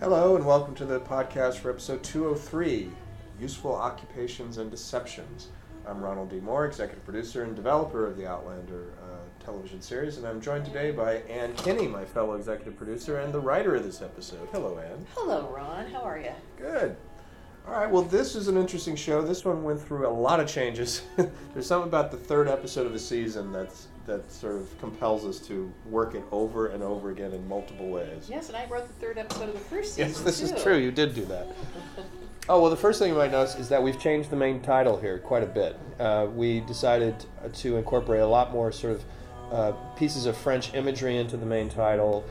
[0.00, 2.90] Hello, and welcome to the podcast for episode 203
[3.40, 5.48] Useful Occupations and Deceptions.
[5.86, 6.40] I'm Ronald D.
[6.40, 10.90] Moore, executive producer and developer of the Outlander uh, television series, and I'm joined today
[10.90, 14.48] by Anne Kenney, my fellow executive producer and the writer of this episode.
[14.50, 15.06] Hello, Anne.
[15.14, 15.86] Hello, Ron.
[15.86, 16.32] How are you?
[16.58, 16.96] Good.
[17.66, 19.22] All right, well, this is an interesting show.
[19.22, 21.02] This one went through a lot of changes.
[21.54, 25.38] There's something about the third episode of the season that's that sort of compels us
[25.46, 28.28] to work it over and over again in multiple ways.
[28.28, 30.10] Yes, and I wrote the third episode of the first season.
[30.10, 30.54] Yes, this too.
[30.54, 30.76] is true.
[30.76, 31.48] You did do that.
[32.48, 34.98] Oh, well, the first thing you might notice is that we've changed the main title
[35.00, 35.78] here quite a bit.
[35.98, 37.14] Uh, we decided
[37.54, 39.04] to incorporate a lot more sort of
[39.50, 42.24] uh, pieces of French imagery into the main title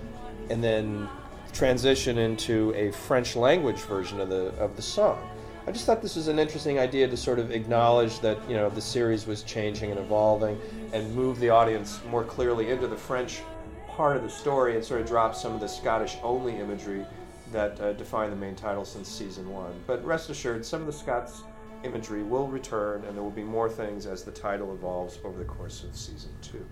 [0.50, 1.08] and then
[1.52, 5.30] transition into a French language version of the, of the song.
[5.66, 8.70] I just thought this was an interesting idea to sort of acknowledge that you know
[8.70, 10.60] the series was changing and evolving,
[10.92, 13.42] and move the audience more clearly into the French
[13.88, 17.06] part of the story, and sort of drop some of the Scottish-only imagery
[17.54, 19.74] that uh, the main title since season one.
[19.88, 21.44] But rest assured, some of the Scots
[21.84, 25.46] imagery will return, and there will be more things as the title evolves over the
[25.46, 26.66] course of season two.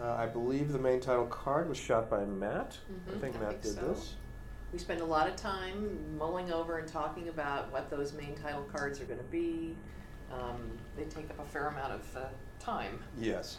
[0.00, 2.78] Uh, I believe the main title card was shot by Matt.
[2.88, 3.88] I Mhm, think I Matt think did so.
[3.88, 4.14] this.
[4.72, 8.62] We spend a lot of time mulling over and talking about what those main title
[8.72, 9.76] cards are going to be.
[10.32, 12.20] Um, they take up a fair amount of uh,
[12.60, 13.02] time.
[13.18, 13.58] Yes,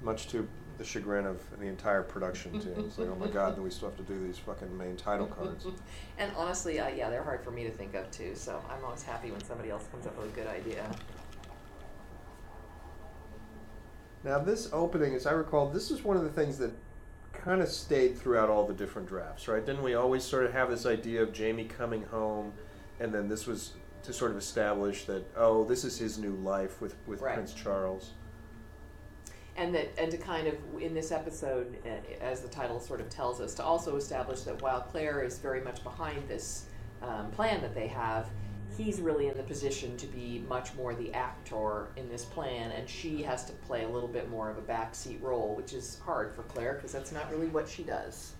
[0.00, 2.74] much to the chagrin of the entire production team.
[2.78, 5.26] It's like, oh my god, then we still have to do these fucking main title
[5.26, 5.66] cards.
[6.18, 8.34] and honestly, uh, yeah, they're hard for me to think of too.
[8.34, 10.88] So I'm always happy when somebody else comes up with a good idea.
[14.26, 16.72] Now, this opening, as I recall, this is one of the things that
[17.32, 19.64] kind of stayed throughout all the different drafts, right?
[19.64, 22.52] Didn't we always sort of have this idea of Jamie coming home,
[22.98, 26.80] and then this was to sort of establish that, oh, this is his new life
[26.80, 27.34] with, with Right.
[27.34, 28.14] Prince Charles.
[29.56, 31.76] and that and to kind of in this episode
[32.20, 35.62] as the title sort of tells us to also establish that while claire is very
[35.62, 36.66] much behind this
[37.00, 38.28] um, plan that they have
[38.76, 42.88] he's really in the position to be much more the actor in this plan and
[42.88, 46.34] she has to play a little bit more of a backseat role which is hard
[46.34, 48.32] for claire because that's not really what she does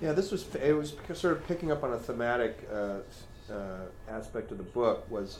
[0.00, 2.98] Yeah, this was it was sort of picking up on a thematic uh,
[3.52, 5.38] uh, aspect of the book was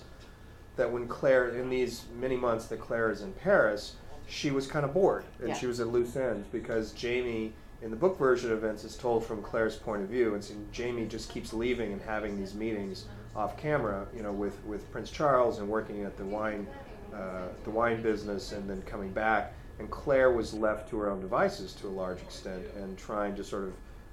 [0.76, 4.84] that when Claire in these many months that Claire is in Paris, she was kind
[4.84, 5.54] of bored and Yeah.
[5.54, 7.52] she was at loose ends because Jamie
[7.82, 10.52] in the book version of events is told from Claire's point of view, and so
[10.70, 13.06] Jamie just keeps leaving and having these meetings
[13.40, 16.66] off camera, you know, with, with Prince Charles and working at the wine
[17.14, 19.52] uh, the wine business and then coming back.
[19.80, 23.42] And Claire was left to her own devices to a large extent and trying to
[23.42, 23.72] sort of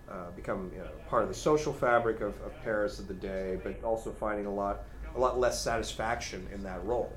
[0.10, 3.60] uh, become you know, part of the social fabric of, of Paris of the day,
[3.64, 4.86] but also finding a lot
[5.16, 7.14] a lot less satisfaction in that role.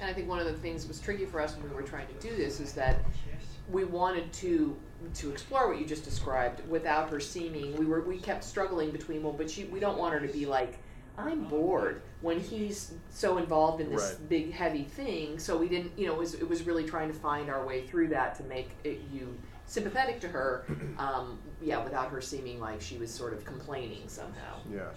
[0.00, 1.82] And I think one of the things that was tricky for us when we were
[1.82, 3.00] trying to do this is that
[3.70, 4.76] we wanted to
[5.14, 7.74] to explore what you just described without her seeming.
[7.76, 10.46] We were we kept struggling between well, but she, we don't want her to be
[10.46, 10.78] like
[11.18, 14.28] I'm bored when he's so involved in this Right.
[14.28, 15.38] big heavy thing.
[15.38, 17.86] So we didn't, you know, it was, it was really trying to find our way
[17.86, 20.64] through that to make it, you sympathetic to her.
[20.98, 24.60] Um, yeah, without her seeming like she was sort of complaining somehow.
[24.72, 24.88] Yeah.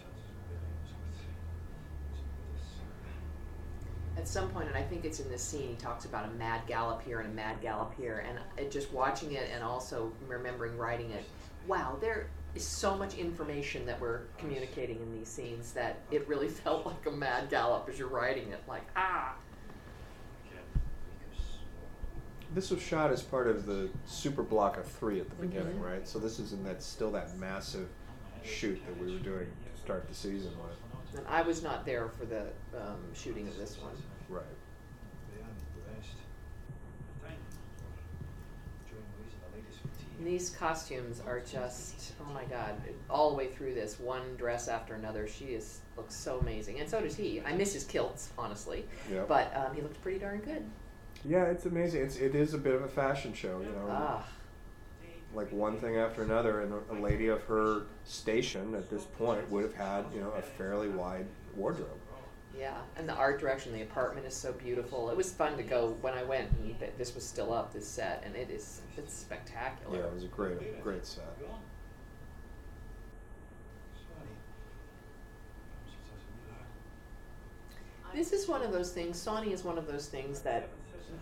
[4.17, 6.61] at some point, and I think it's in this scene, he talks about a mad
[6.67, 8.25] gallop here and a mad gallop here,
[8.57, 11.23] and just watching it and also remembering writing it.
[11.67, 12.27] Wow, there
[12.63, 17.11] so much information that we're communicating in these scenes that it really felt like a
[17.11, 18.61] mad gallop as you're writing it.
[18.67, 19.35] Like ah,
[22.53, 25.85] This was shot as part of the super block of three at the beginning, Mhm.
[25.85, 26.07] right?
[26.07, 27.87] So this is in that still that massive
[28.43, 31.19] shoot that we were doing to start the season with.
[31.19, 33.93] and I was not there for the um, shooting of this one.
[34.29, 34.43] Right.
[40.23, 42.75] These costumes are just oh my god!
[43.09, 45.27] All the way through this, one dress after another.
[45.27, 47.41] She is looks so amazing, and so does he.
[47.41, 49.23] I miss his kilts, honestly, Yeah.
[49.27, 50.63] but um, he looked pretty darn good.
[51.25, 52.01] Yeah, it's amazing.
[52.03, 53.87] It's it is a bit of a fashion show, you know.
[53.89, 54.27] Ah.
[55.33, 59.49] Like one thing after another, and a- a lady of her station at this point
[59.51, 61.99] would have had, you know, a fairly wide wardrobe.
[62.57, 65.09] Yeah, and the art direction, the apartment is so beautiful.
[65.09, 67.87] It was fun to go when I went, and th- this was still up, this
[67.87, 69.97] set, and it is it's spectacular.
[69.97, 71.25] Yeah, it was a great, great set.
[78.13, 79.17] This is one of those things.
[79.19, 80.69] Sawney is one of those things that,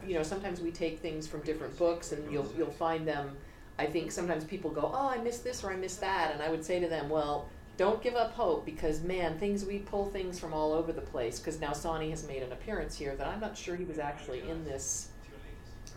[0.05, 3.35] you know, sometimes we take things from different books, and you'll you'll find them.
[3.77, 6.49] I think sometimes people go, "Oh, I missed this or I missed that," and I
[6.49, 10.39] would say to them, "Well, don't give up hope because man, things we pull things
[10.39, 11.39] from all over the place.
[11.39, 14.41] Because now Sawney has made an appearance here that I'm not sure he was actually
[14.49, 15.09] in this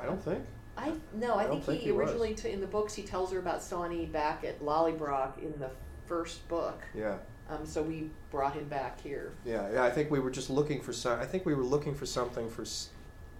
[0.00, 0.44] I don't think.
[0.77, 3.32] I no, I, I think, think he, he originally t- in the books he tells
[3.32, 5.71] her about Sawney back at Lallybroch in the
[6.06, 6.82] first book.
[6.94, 7.17] Yeah.
[7.49, 9.32] Um, so we brought him back here.
[9.44, 9.82] Yeah, yeah.
[9.82, 11.19] I think we were just looking for some.
[11.19, 12.65] I think we were looking for something for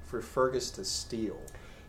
[0.05, 1.41] for Fergus to steal.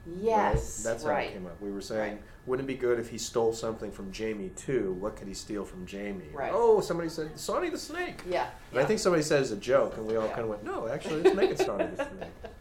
[0.06, 0.18] Right?
[0.24, 1.25] Yes, that's right.
[1.25, 1.62] how it came up.
[1.62, 2.21] We were saying, Right.
[2.45, 4.94] wouldn't it be good if he stole something from Jamie too?
[5.00, 6.30] What could he steal from Jamie?
[6.33, 6.51] Right.
[6.53, 8.21] Oh, somebody said Sawney the Snake.
[8.30, 10.31] Yeah, And I think somebody said it's a joke, and we all Yeah.
[10.31, 12.30] kind of went, no, actually, let's make it Sawney the Snake.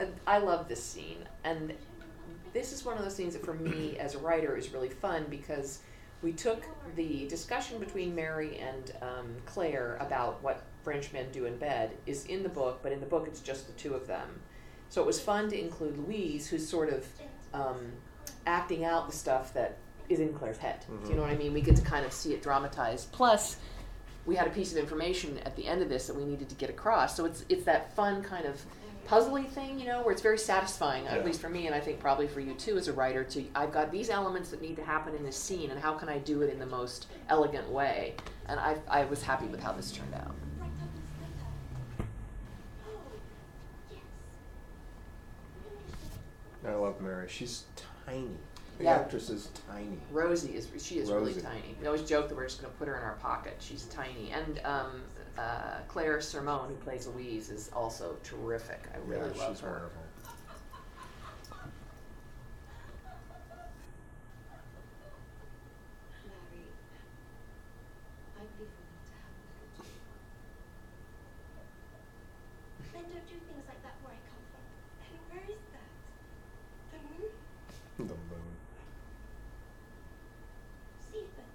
[0.00, 1.74] And I love this scene, and
[2.52, 5.26] this is one of those things that for me as a writer is really fun
[5.28, 5.80] because
[6.22, 6.64] we took
[6.94, 12.26] the discussion between Mary and um, Claire about what French men do in bed is
[12.26, 14.40] in the book, but in the book it's just the two of them.
[14.88, 17.06] So it was fun to include Louise, who's sort of
[17.54, 17.92] um,
[18.46, 19.76] acting out the stuff that
[20.08, 20.84] is in Claire's head.
[21.04, 21.52] Do you know what I mean?
[21.52, 23.12] We get to kind of see it dramatized.
[23.12, 23.56] Plus,
[24.24, 26.54] we had a piece of information at the end of this that we needed to
[26.54, 27.14] get across.
[27.16, 28.60] So it's it's that fun kind of
[29.06, 31.14] puzzly thing, you know, where it's very satisfying, Yeah.
[31.16, 33.24] at least for me, and I think probably for you too as a writer.
[33.24, 36.08] To I've got these elements that need to happen in this scene, and how can
[36.08, 38.14] I do it in the most elegant way?
[38.46, 40.34] And I I was happy with how this turned out.
[46.68, 47.28] I love Mary.
[47.28, 47.64] She's
[48.06, 48.36] tiny.
[48.78, 48.94] The Yeah.
[48.96, 49.98] actress is tiny.
[50.12, 51.30] Rosie is she is Rosie.
[51.32, 51.76] really tiny.
[51.80, 53.56] We always joke that we're just going to put her in our pocket.
[53.58, 55.02] She's tiny, and um,
[55.36, 58.88] uh, Claire Sermonne, who plays Louise, is also terrific.
[58.94, 59.70] I really yeah, love she's her.
[59.70, 60.02] wonderful.
[66.26, 66.64] Larry,
[68.36, 69.94] I believe we need to have a little talk.
[72.92, 74.64] Men don't do things like that where I come from.
[75.06, 75.92] And where is that?
[76.92, 77.32] The moon?
[77.98, 78.54] The moon.
[81.08, 81.50] Stephen.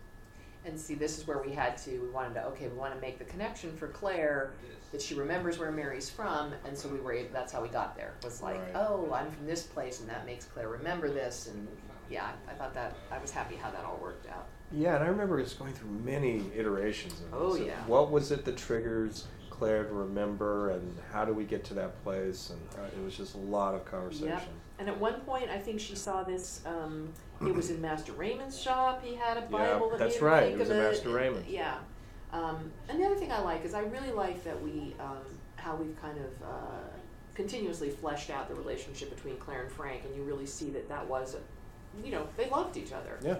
[0.74, 3.00] And see, this is where we had to, we wanted to, okay, we want to
[3.00, 4.54] make the connection for Claire
[4.92, 7.96] that she remembers where Mary's from, and so we were able, that's how we got
[7.96, 8.14] there.
[8.24, 8.72] Was like, Right.
[8.74, 11.68] oh, I'm from this place, and that makes Claire remember this, and
[12.10, 14.48] yeah, I, I thought that, I was happy how that all worked out.
[14.72, 17.68] Yeah, and I remember just going through many iterations of Oh, this.
[17.68, 17.76] yeah.
[17.86, 22.04] What was it that triggers Claire to remember, and how do we get to that
[22.04, 22.50] place?
[22.50, 24.30] And uh, it was just a lot of conversation.
[24.30, 24.48] Yep.
[24.80, 26.62] And at one point, I think she saw this.
[26.66, 29.04] Um, it was in Master Raymond's shop.
[29.04, 30.44] He had a Bible that that's made right.
[30.44, 30.92] think It was of it.
[30.92, 31.50] Master Raymond's.
[31.50, 31.76] Yeah.
[32.32, 35.24] Um, and the other thing I like is I really like that we um,
[35.56, 36.88] how we've kind of uh,
[37.36, 41.08] continuously fleshed out the relationship between Claire and Frank, and you really see that that
[41.08, 41.38] was,
[42.04, 43.20] you know, they loved each other.
[43.24, 43.38] Yeah.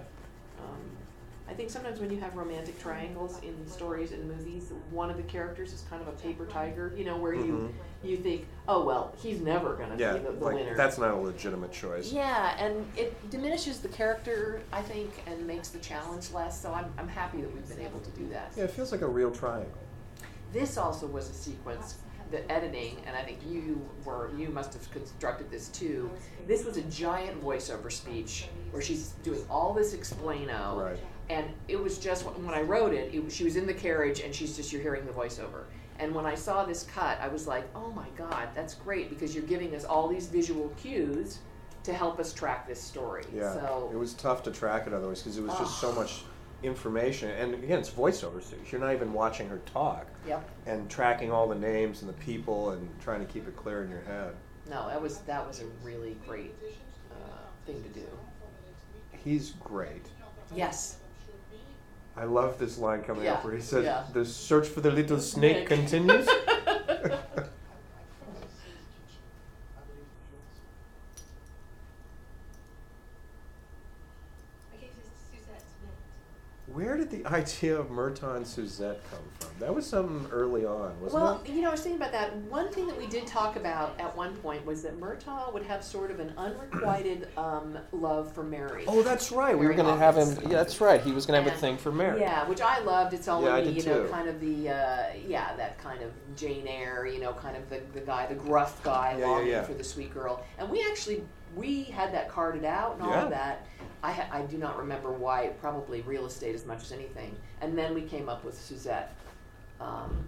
[0.58, 0.80] Um,
[1.46, 5.22] I think sometimes when you have romantic triangles in stories and movies, one of the
[5.24, 9.14] characters is kind of a paper tiger, you know, where you you think, oh well,
[9.22, 10.00] he's never going to Mm-hmm.
[10.00, 10.76] Yeah, be the, the like winner.
[10.76, 12.10] that's not a legitimate choice.
[12.12, 16.60] Yeah, and it diminishes the character, I think, and makes the challenge less.
[16.60, 18.52] So I'm, I'm happy that we've been able to do that.
[18.56, 19.70] Yeah, it feels like a real triangle.
[20.52, 21.96] This also was a sequence,
[22.30, 26.10] the editing, and I think you were you must have constructed this too.
[26.46, 30.98] This was a giant voiceover speech where she's doing all this explaino, Right.
[31.30, 34.34] And it was just when I wrote it, it, she was in the carriage and
[34.34, 35.64] she's just you're hearing the voiceover.
[35.98, 39.34] And when I saw this cut, I was like, oh my god, that's great because
[39.34, 41.38] you're giving us all these visual cues
[41.84, 43.24] to help us track this story.
[43.32, 43.52] Yeah.
[43.54, 46.24] So it was tough to track it otherwise because it was just so much
[46.62, 47.30] information.
[47.30, 50.06] And again, it's voiceover, so you're not even watching her talk.
[50.26, 50.48] Yep.
[50.66, 53.90] And tracking all the names and the people and trying to keep it clear in
[53.90, 54.34] your head.
[54.68, 56.54] No, that was that was a really great
[57.12, 58.06] uh, thing to do.
[59.12, 60.06] He's great.
[60.54, 60.96] Yes.
[62.16, 64.04] I love this line coming up where he says, yeah.
[64.12, 65.68] "The search for the little snake Snake.
[65.68, 66.30] continues." I
[74.80, 75.94] gave this to Suzette to mint.
[76.66, 79.43] Where did the idea of Merton Suzette come from?
[79.60, 81.50] That was something early on, wasn't Well, it?
[81.52, 82.34] you know, I was thinking about that.
[82.50, 85.84] One thing that we did talk about at one point was that Murtagh would have
[85.84, 88.82] sort of an unrequited um, love for Mary.
[88.88, 89.56] Oh, that's right.
[89.56, 90.36] We were going to have him.
[90.42, 91.00] Yeah, that's right.
[91.00, 92.20] He was going to have a thing for Mary.
[92.20, 93.14] Yeah, which I loved.
[93.14, 94.08] It's only Yeah, did you know too.
[94.10, 97.80] kind of the uh, yeah that kind of Jane Eyre, you know, kind of the,
[97.92, 99.62] the guy, the gruff guy Yeah, longing yeah.
[99.62, 100.44] for the sweet girl.
[100.58, 101.22] And we actually
[101.54, 103.68] we had that carded out and all of that.
[104.02, 105.46] I ha- I do not remember why.
[105.60, 107.36] Probably real estate as much as anything.
[107.60, 109.14] And then we came up with Suzette.
[109.80, 110.26] Um,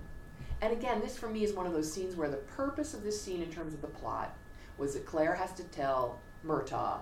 [0.62, 3.20] and again, this for me is one of those scenes where the purpose of this
[3.20, 4.36] scene, in terms of the plot,
[4.78, 7.00] was that Claire has to tell Murtagh,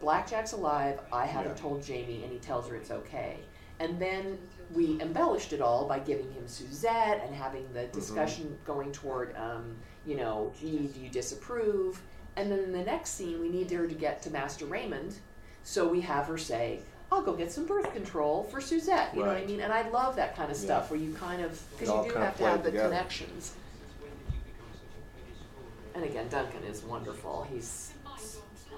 [0.00, 1.00] Blackjack's alive.
[1.12, 1.62] I haven't Yeah.
[1.62, 3.38] told Jamie, and he tells her it's okay.
[3.78, 4.38] And then
[4.72, 9.76] we embellished it all by giving him Suzette and having the discussion going toward, um,
[10.06, 12.00] you know, gee, do you disapprove?
[12.36, 15.16] And then in the next scene, we need her to get to Master Raymond,
[15.64, 16.80] so we have her say,
[17.12, 19.12] I'll go get some birth control for Suzette.
[19.14, 19.46] You know what I Right.
[19.46, 19.60] mean?
[19.60, 22.12] And I love that kind of stuff where you kind of, It because all you
[22.12, 22.88] do have to have played the together.
[22.88, 23.54] connections.
[25.94, 27.46] And again, Duncan is wonderful.
[27.52, 27.92] He's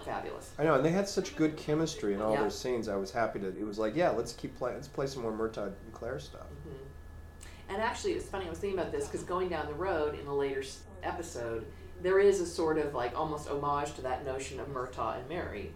[0.05, 0.51] fabulous.
[0.59, 2.41] I know, and they had such good chemistry in all Yeah.
[2.41, 2.89] their scenes.
[2.89, 3.47] I was happy to.
[3.49, 4.77] It was like, yeah, let's keep playing.
[4.77, 6.43] Let's play some more Murtagh and Claire stuff.
[6.43, 7.73] Mm-hmm.
[7.73, 8.47] And actually, it's funny.
[8.47, 11.65] I was thinking about this because going down the road in a later s- episode,
[12.03, 15.73] there is a sort of like almost homage to that notion of Murtagh and Mary.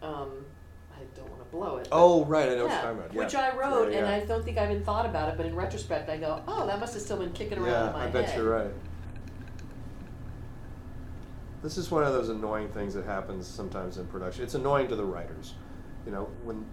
[0.00, 0.46] Um,
[0.98, 1.88] I don't want to blow it.
[1.92, 3.14] Oh, right, I know what you're talking about.
[3.14, 3.24] Yeah.
[3.24, 4.06] which I wrote, Yeah, and.
[4.08, 5.36] I don't think I even thought about it.
[5.36, 7.92] But in retrospect, I go, "Oh, that must have still been kicking around Yeah, in
[7.92, 8.16] my head.
[8.16, 8.72] I head." bet you're right.
[11.62, 14.44] This is one of those annoying things that happens sometimes in production.
[14.44, 15.54] It's annoying to the writers.
[16.06, 16.64] You know, when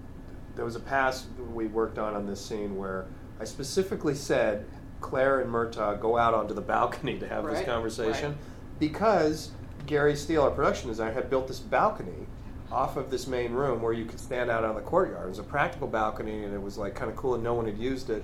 [0.56, 3.06] there was a pass we worked on on this scene where
[3.40, 4.66] I specifically said
[5.02, 8.80] Claire and Murtagh go out onto the balcony to have this conversation right.
[8.80, 9.52] because
[9.86, 12.28] Gary Steele, our production designer, had built this balcony
[12.72, 15.26] off of this main room where you could stand out on the courtyard.
[15.26, 17.66] It was a practical balcony and it was like kind of cool and no one
[17.66, 18.24] had used it.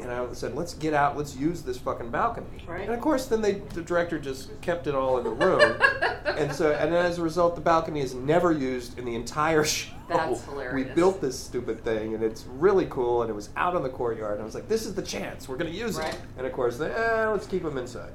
[0.00, 2.64] And I said, let's get out, let's use this fucking balcony.
[2.66, 2.82] Right.
[2.82, 5.80] And of course, then they, the director just kept it all in the room.
[6.24, 9.92] and so, and as a result, the balcony is never used in the entire show.
[10.08, 10.88] That's hilarious.
[10.88, 13.88] We built this stupid thing, and it's really cool, and it was out on the
[13.90, 14.32] courtyard.
[14.34, 16.12] And I was like, this is the chance, we're going to use Right.
[16.12, 16.20] it.
[16.36, 18.12] And of course, they, eh, let's keep them inside.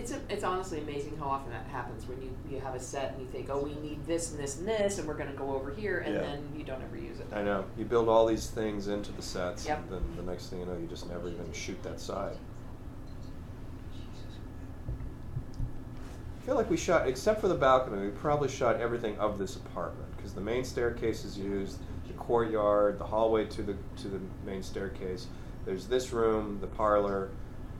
[0.00, 3.12] It's, a, it's honestly amazing how often that happens when you, you have a set
[3.12, 5.36] and you think, oh, we need this and this and this, and we're going to
[5.36, 6.20] go over here, and Yeah.
[6.22, 7.26] then you don't ever use it.
[7.34, 7.66] I know.
[7.76, 9.78] You build all these things into the sets, Yep.
[9.80, 12.34] and then the next thing you know, you just never even shoot that side.
[16.38, 19.56] I feel like we shot, except for the balcony, we probably shot everything of this
[19.56, 24.20] apartment because the main staircase is used, the courtyard, the hallway to the to the
[24.46, 25.26] main staircase.
[25.66, 27.28] There's this room, the parlor,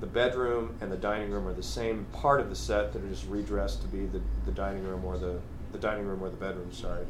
[0.00, 3.08] the bedroom, and the dining room are the same part of the set that are
[3.08, 5.38] just redressed to be the, the dining room or the
[5.72, 6.72] the dining room or the bedroom.
[6.72, 7.06] Sorry.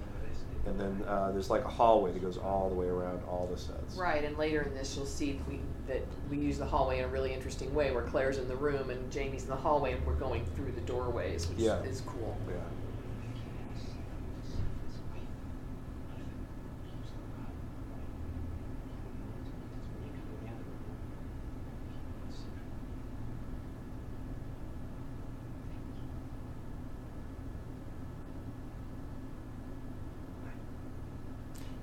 [0.67, 3.57] And then uh, there's like a hallway that goes all the way around all the
[3.57, 3.97] sets.
[3.97, 7.09] Right, and later in this, you'll see we, that we use the hallway in a
[7.09, 10.13] really interesting way, where Claire's in the room and Jamie's in the hallway, and we're
[10.13, 11.81] going through the doorways, which Yeah.
[11.85, 12.37] is cool.
[12.47, 12.57] Yeah.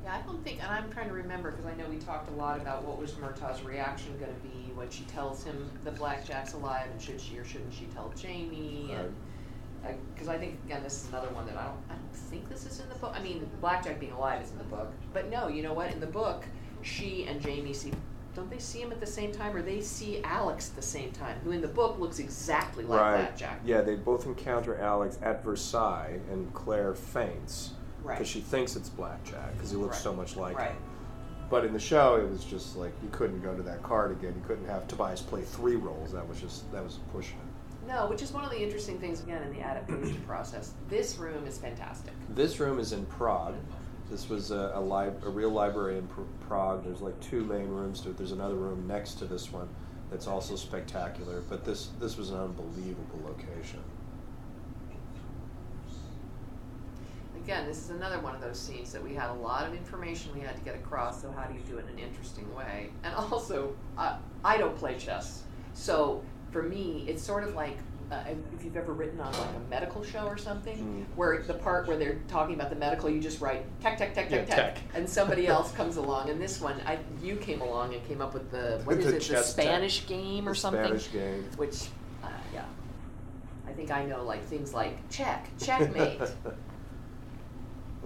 [0.07, 2.33] Yeah, I don't think, and I'm trying to remember because I know we talked a
[2.33, 6.53] lot about what was Murtagh's reaction going to be when she tells him the blackjack's
[6.53, 8.93] alive, and should she or shouldn't she tell Jamie?
[8.93, 12.49] And because I think again, this is another one that I don't, I don't think
[12.49, 13.13] this is in the book.
[13.15, 15.91] I mean, blackjack being alive is in the book, but no, you know what?
[15.91, 16.45] In the book,
[16.81, 17.91] she and Jamie see.
[18.35, 21.11] Don't they see him at the same time, or they see Alex at the same
[21.11, 21.39] time?
[21.43, 23.17] Who in the book looks exactly like right.
[23.21, 23.61] Blackjack.
[23.65, 27.71] Yeah, they both encounter Alex at Versailles, and Claire faints
[28.03, 28.15] Right.
[28.15, 30.03] because she thinks it's Blackjack because he looks Right.
[30.03, 30.69] so much like Right.
[30.69, 30.77] him.
[31.49, 34.33] But in the show, it was just like you couldn't go to that card again.
[34.35, 36.11] You couldn't have Tobias play three roles.
[36.11, 37.87] That was just that was pushing it.
[37.87, 40.73] No, which is one of the interesting things again in the adaptation process.
[40.89, 42.13] This room is fantastic.
[42.35, 43.55] This room is in Prague.
[44.11, 46.83] This was a, a, li- a real library in Pr- Prague.
[46.83, 48.17] There's like two main rooms to it.
[48.17, 49.69] There's another room next to this one
[50.09, 51.41] that's also spectacular.
[51.49, 53.79] But this this was an unbelievable location.
[57.47, 60.33] Again, this is another one of those scenes that we had a lot of information
[60.35, 61.21] we had to get across.
[61.21, 62.89] So how do you do it in an interesting way?
[63.05, 67.77] And also, uh, I don't play chess, so for me, it's sort of like.
[68.09, 68.23] Uh,
[68.57, 71.17] if you've ever written on like a medical show or something, Mm.
[71.17, 74.31] where the part where they're talking about the medical, you just write tech, tech, tech,
[74.31, 76.29] Yeah, tech, tech, and somebody else comes along.
[76.29, 79.11] And this one, I, you came along and came up with the what is it,
[79.11, 79.65] the chess tech.
[79.65, 80.83] Spanish game or The something?
[80.85, 81.43] Spanish game.
[81.57, 81.87] which
[82.23, 82.63] uh, yeah
[83.67, 86.21] i think i know like things like check checkmate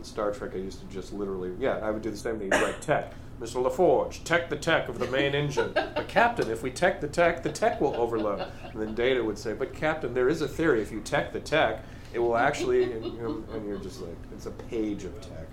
[0.02, 2.52] In Star Trek, I used to just literally, yeah, I would do the same thing.
[2.52, 3.14] You'd write tech.
[3.40, 3.64] Mr.
[3.64, 5.70] LaForge, tech the tech of the main engine.
[5.76, 8.48] But Captain, if we tech the tech, the tech will overload.
[8.64, 10.82] And then Data would say, but Captain, there is a theory.
[10.82, 14.18] If you tech the tech, it will actually, and, you know, and you're just like,
[14.32, 15.48] it's a page of tech.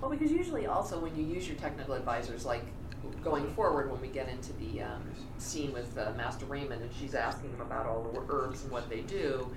[0.00, 2.62] well because usually also when you use your technical advisors like
[3.24, 5.02] going forward when we get into the um,
[5.38, 8.88] scene with uh, master raymond and she's asking him about all the herbs and what
[8.88, 9.50] they do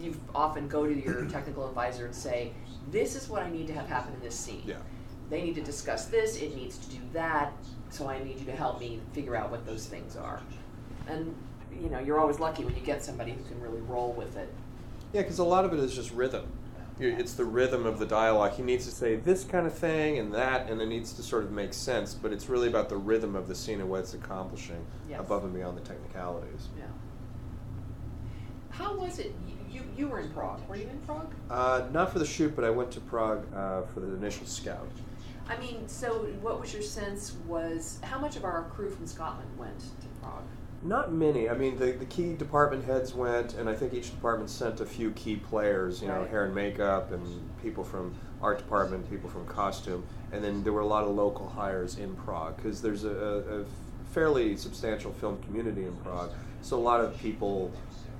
[0.00, 2.52] you often go to your technical advisor and say
[2.90, 4.76] this is what i need to have happen in this scene Yeah.
[5.30, 7.52] they need to discuss this it needs to do that
[7.90, 10.40] so i need you to help me figure out what those things are
[11.08, 11.34] and
[11.82, 14.52] you know you're always lucky when you get somebody who can really roll with it
[15.12, 16.46] Yeah, because a lot of it is just rhythm.
[17.00, 18.54] It's the rhythm of the dialogue.
[18.54, 21.44] He needs to say this kind of thing and that, and it needs to sort
[21.44, 22.12] of make sense.
[22.12, 25.20] But it's really about the rhythm of the scene and what it's accomplishing Yes.
[25.20, 26.66] above and beyond the technicalities.
[26.76, 26.86] Yeah.
[28.70, 29.32] How was it?
[29.70, 30.60] You, you, were in Prague.
[30.68, 31.32] Were you in Prague?
[31.50, 34.88] Uh, not for the shoot, but I went to Prague uh, for the initial scout.
[35.48, 39.48] I mean, so what was your sense was how much of our crew from Scotland
[39.58, 40.44] went to Prague?
[40.82, 41.48] Not many.
[41.48, 44.86] I mean, the, the key department heads went, and I think each department sent a
[44.86, 46.30] few key players, you know, Right.
[46.30, 50.82] hair and makeup, and people from art department, people from costume, and then there were
[50.82, 53.64] a lot of local hires in Prague because there's a, a, a
[54.12, 56.30] fairly substantial film community in Prague.
[56.62, 57.72] So a lot of people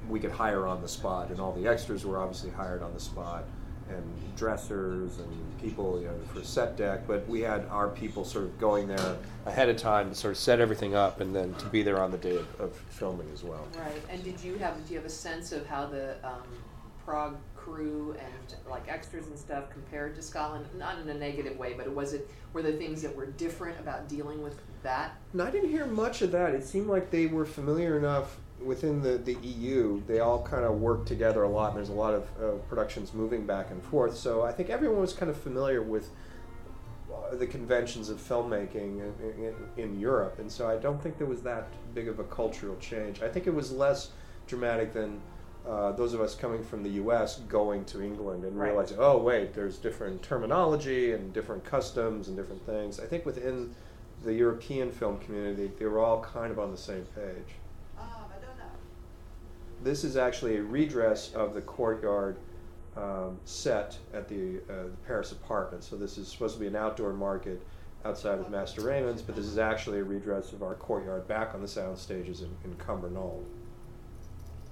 [0.09, 3.01] we could hire on the spot, and all the extras were obviously hired on the
[3.01, 3.45] spot,
[3.89, 7.07] and dressers and people you know, for set deck.
[7.07, 10.39] But we had our people sort of going there ahead of time to sort of
[10.39, 13.43] set everything up, and then to be there on the day of, of filming as
[13.43, 13.67] well.
[13.79, 16.43] Right, and did you have, do you have a sense of how the um,
[17.05, 20.67] Prague crew and like extras and stuff compared to Scotland?
[20.77, 24.09] Not in a negative way, but was it, were there things that were different about
[24.09, 25.17] dealing with that?
[25.33, 26.55] No, I didn't hear much of that.
[26.55, 30.03] It seemed like they were familiar enough within the, the EU.
[30.07, 33.15] They all kind of work together a lot, and there's a lot of uh, productions
[33.15, 34.17] moving back and forth.
[34.17, 36.11] So I think everyone was kind of familiar with
[37.13, 41.27] uh, the conventions of filmmaking in, in, in Europe, and so I don't think there
[41.27, 43.23] was that big of a cultural change.
[43.23, 44.11] I think it was less
[44.47, 45.21] dramatic than
[45.67, 47.41] uh, those of us coming from the U.S.
[47.41, 48.69] going to England and Right.
[48.69, 52.99] realizing, oh wait, there's different terminology and different customs and different things.
[52.99, 53.75] I think within
[54.25, 57.55] the European film community, they were all kind of on the same page.
[59.83, 62.37] This is actually a redress of the courtyard
[62.97, 65.85] um, set at the, uh, the Paris apartment.
[65.85, 67.63] So this is supposed to be an outdoor market
[68.05, 71.61] outside of Master Raymond's, but this is actually a redress of our courtyard back on
[71.61, 73.45] the sound stages in, in Cumbernauld.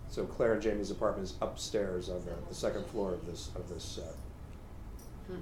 [0.08, 3.68] So Claire and Jamie's apartment is upstairs on the, the second floor of this of
[3.68, 4.14] this set.
[5.26, 5.40] Hmm.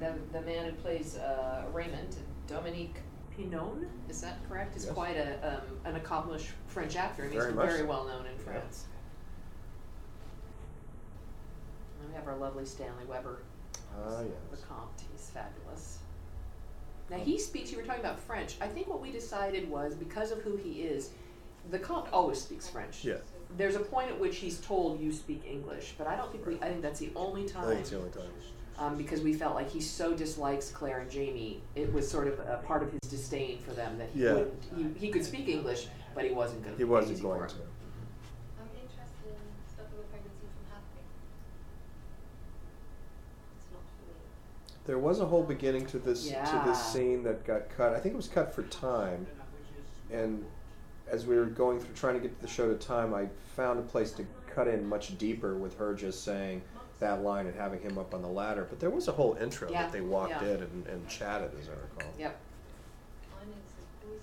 [0.00, 2.16] The, the man who plays uh, Raymond,
[2.48, 2.96] Dominique
[3.36, 4.76] Pinon, is that correct?
[4.76, 4.94] Is Yes.
[4.94, 7.22] quite a um, an accomplished French actor.
[7.24, 7.86] and He's Very much very so.
[7.86, 8.42] well known in Yeah.
[8.44, 8.86] France.
[12.00, 13.40] And we have our lovely Stanley Weber,
[13.94, 14.62] Ah, the yes.
[14.68, 15.02] Comte.
[15.12, 15.98] He's fabulous.
[17.10, 17.70] Now he speaks.
[17.70, 18.56] You were talking about French.
[18.60, 21.10] I think what we decided was because of who he is,
[21.70, 23.04] the Comte always speaks French.
[23.04, 23.18] Yeah.
[23.56, 26.56] There's a point at which he's told you speak English, but I don't think we.
[26.56, 28.22] I think that's the only I time think it's the only time.
[28.78, 31.62] Um, because we felt like he so dislikes Claire and Jamie.
[31.74, 34.34] It was sort of a part of his disdain for them that he Yeah.
[34.34, 34.64] wouldn't.
[34.76, 36.78] He, he could speak English, but he wasn't going to.
[36.78, 37.54] He wasn't going to.
[37.54, 41.04] I'm interested in stopping a pregnancy from happening.
[43.56, 44.18] It's not for me.
[44.84, 47.94] There was a whole beginning to this to this scene that got cut.
[47.94, 49.26] I think it was cut for time,
[50.12, 50.44] and
[51.08, 53.82] as we were going through trying to get the show to time, I found a
[53.82, 56.62] place to cut in much deeper with her just saying
[57.00, 58.66] that line and having him up on the ladder.
[58.68, 60.48] But there was a whole intro Yeah, that they walked yeah.
[60.48, 62.12] in and, and chatted, as I recall.
[62.18, 62.38] Yep.
[63.32, 64.20] I know this is poison.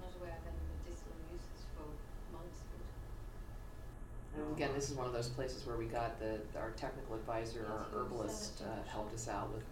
[0.00, 1.84] Not aware of any medicinal uses for
[2.32, 4.42] monk's hood.
[4.44, 7.66] And again, this is one of those places where we got the our technical advisor,
[7.70, 9.64] our herbalist, uh, helped us out with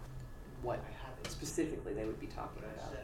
[0.62, 0.80] what
[1.28, 2.94] specifically they would be talking about.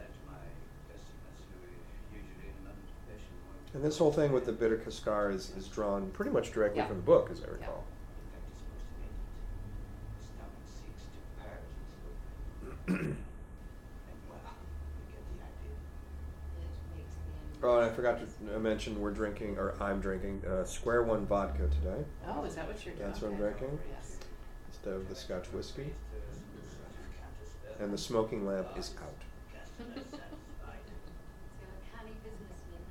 [3.73, 6.87] And this whole thing with the bitter cascara is, is drawn pretty much directly Yeah.
[6.87, 7.83] from the book, as I recall.
[8.25, 8.41] It
[11.45, 12.78] makes the end.
[17.61, 21.67] Oh, and I forgot to mention we're drinking, or I'm drinking, uh, Square One vodka
[21.67, 23.05] today Oh, is that what you're doing?
[23.07, 23.77] That's what I'm drinking.
[23.91, 24.17] Yes.
[24.71, 25.93] instead of the Scotch whiskey.
[27.81, 29.13] And the smoking lamp is out.
[29.77, 29.87] So a
[31.95, 32.83] canny businessman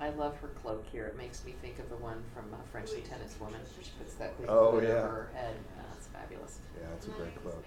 [0.00, 1.06] and a I love her cloak here.
[1.06, 3.60] It makes me think of the one from uh, French Lieutenant's Woman.
[3.82, 4.90] She puts that big Oh, hood yeah.
[4.90, 5.56] over her head.
[5.78, 6.58] Oh, it's fabulous.
[6.78, 7.64] Yeah, it's a great cloak.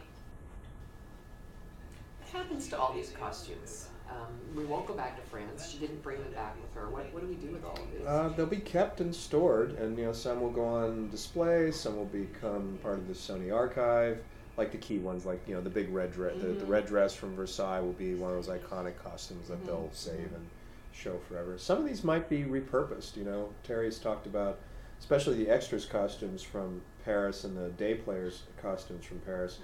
[2.34, 3.88] Happens to all these costumes?
[4.10, 4.16] Um,
[4.56, 5.70] we won't go back to France.
[5.72, 6.90] She didn't bring them back with her.
[6.90, 8.06] What, what do we do with all of these?
[8.06, 11.96] Uh, they'll be kept and stored, and you know some will go on display, some
[11.96, 14.20] will become part of the Sony archive.
[14.58, 16.70] Like the key ones, like you know the big red dress, the, the Mhm.
[16.70, 19.68] red dress from Versailles will be one of those iconic costumes that Mhm.
[19.68, 20.46] they'll save and
[20.92, 21.58] show forever.
[21.58, 23.16] Some of these might be repurposed.
[23.16, 24.58] You know, Terry's talked about,
[25.00, 29.60] especially the extras costumes from Paris and the day players costumes from Paris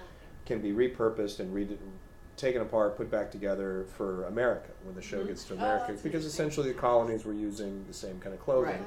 [0.45, 1.77] can be repurposed and re-
[2.37, 5.27] taken apart, put back together for America when the show Mhm.
[5.27, 8.41] gets to Oh, America, that's because essentially the colonies were using the same kind of
[8.41, 8.83] clothing.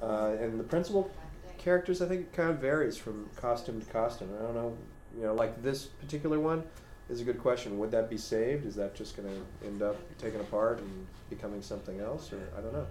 [0.00, 0.08] Right.
[0.10, 1.10] Uh, and the principal
[1.58, 4.30] characters, I think, kind of varies from costume to costume.
[4.38, 4.76] I don't know,
[5.16, 6.62] you know, like this particular one
[7.10, 7.78] is a good question.
[7.78, 8.64] Would that be saved?
[8.64, 12.60] Is that just going to end up taken apart and becoming something else, or I
[12.60, 12.86] don't know.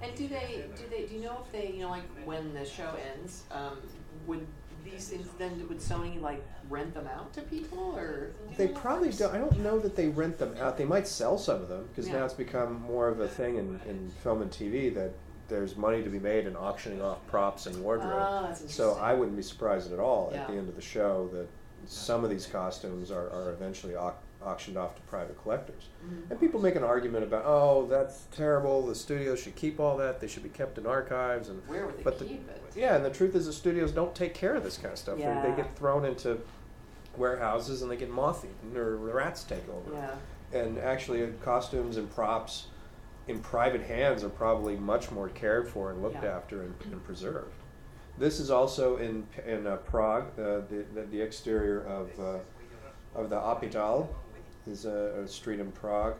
[0.00, 2.64] And do they do they do you know if they you know like when the
[2.64, 3.78] show ends, um,
[4.26, 4.46] would
[4.84, 9.34] these things then would Sony like rent them out to people or They probably don't.
[9.34, 10.76] I don't know that they rent them out.
[10.76, 12.18] They might sell some of them because Yeah.
[12.18, 15.12] now it's become more of a thing in, in film and TV that
[15.48, 18.12] there's money to be made in auctioning off props and wardrobe.
[18.16, 18.94] Oh, so.
[18.94, 21.46] I wouldn't be surprised at all at the end of the show that
[21.86, 25.88] some of these costumes are, are eventually au- auctioned off to private collectors.
[26.06, 26.30] Mhm.
[26.30, 28.86] And people make an argument about, oh, that's terrible.
[28.86, 30.20] The studios should keep all that.
[30.20, 31.48] They should be kept in archives.
[31.48, 32.40] And Where would they but the- it?
[32.74, 35.16] yeah, and the truth is, the studios don't take care of this kind of stuff.
[35.18, 36.38] They, they get thrown into
[37.16, 39.92] warehouses and they get moth eaten or rats take over.
[39.92, 40.14] Yeah.
[40.60, 42.66] And actually, uh, costumes and props
[43.28, 46.36] in private hands are probably much more cared for and looked Yeah.
[46.36, 47.52] after and, and preserved.
[48.18, 50.26] This is also in in uh, Prague.
[50.38, 52.38] Uh, the, the the exterior of uh,
[53.18, 54.06] of the Hôpital
[54.66, 56.16] is a, a street in Prague.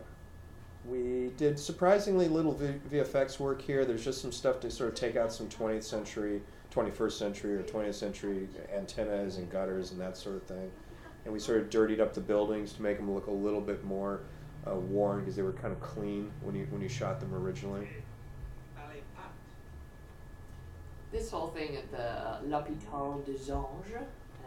[0.87, 3.85] We did surprisingly little v- VFX work here.
[3.85, 6.43] There's just some stuff to sort of take out some 20th century,
[6.75, 10.71] 21st century, or 20th century antennas and gutters and that sort of thing.
[11.25, 13.83] And we sort of dirtied up the buildings to make them look a little bit
[13.85, 14.21] more
[14.67, 17.87] uh, worn because they were kind of clean when you when you shot them originally.
[21.13, 24.05] This whole thing at the L'Hôpital des Anges,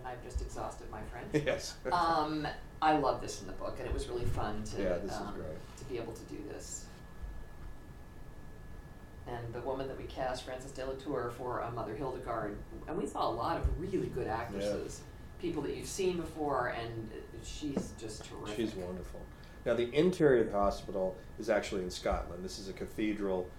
[0.08, 1.44] I've just exhausted my French.
[1.46, 1.76] yes.
[1.92, 2.48] um,
[2.82, 5.18] I love this in the book, and it was really fun to Yeah, this is
[5.18, 5.78] um, great.
[5.78, 6.86] to be able to do this.
[9.28, 12.56] And the woman that we cast, Frances de la Tour, for uh, Mother Hildegard,
[12.88, 15.02] and we saw a lot of really good actresses,
[15.42, 17.12] people that you've seen before, and
[17.44, 18.56] she's just terrific.
[18.56, 19.20] She's wonderful.
[19.66, 22.46] Now, the interior of the hospital is actually in Scotland.
[22.46, 23.50] This is a cathedral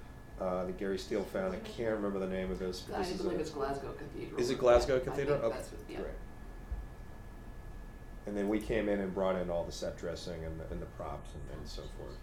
[0.41, 1.53] uh, that Gary Steele found.
[1.53, 2.81] I can't remember the name of this.
[2.89, 4.41] But I this is believe a- it's Glasgow Cathedral.
[4.41, 5.37] Is it Glasgow Cathedral?
[5.39, 5.97] okay, that's what- yeah.
[5.99, 6.13] great.
[8.29, 10.83] And then we came in and brought in all the set dressing and the, and
[10.83, 12.15] the props and, and so forth.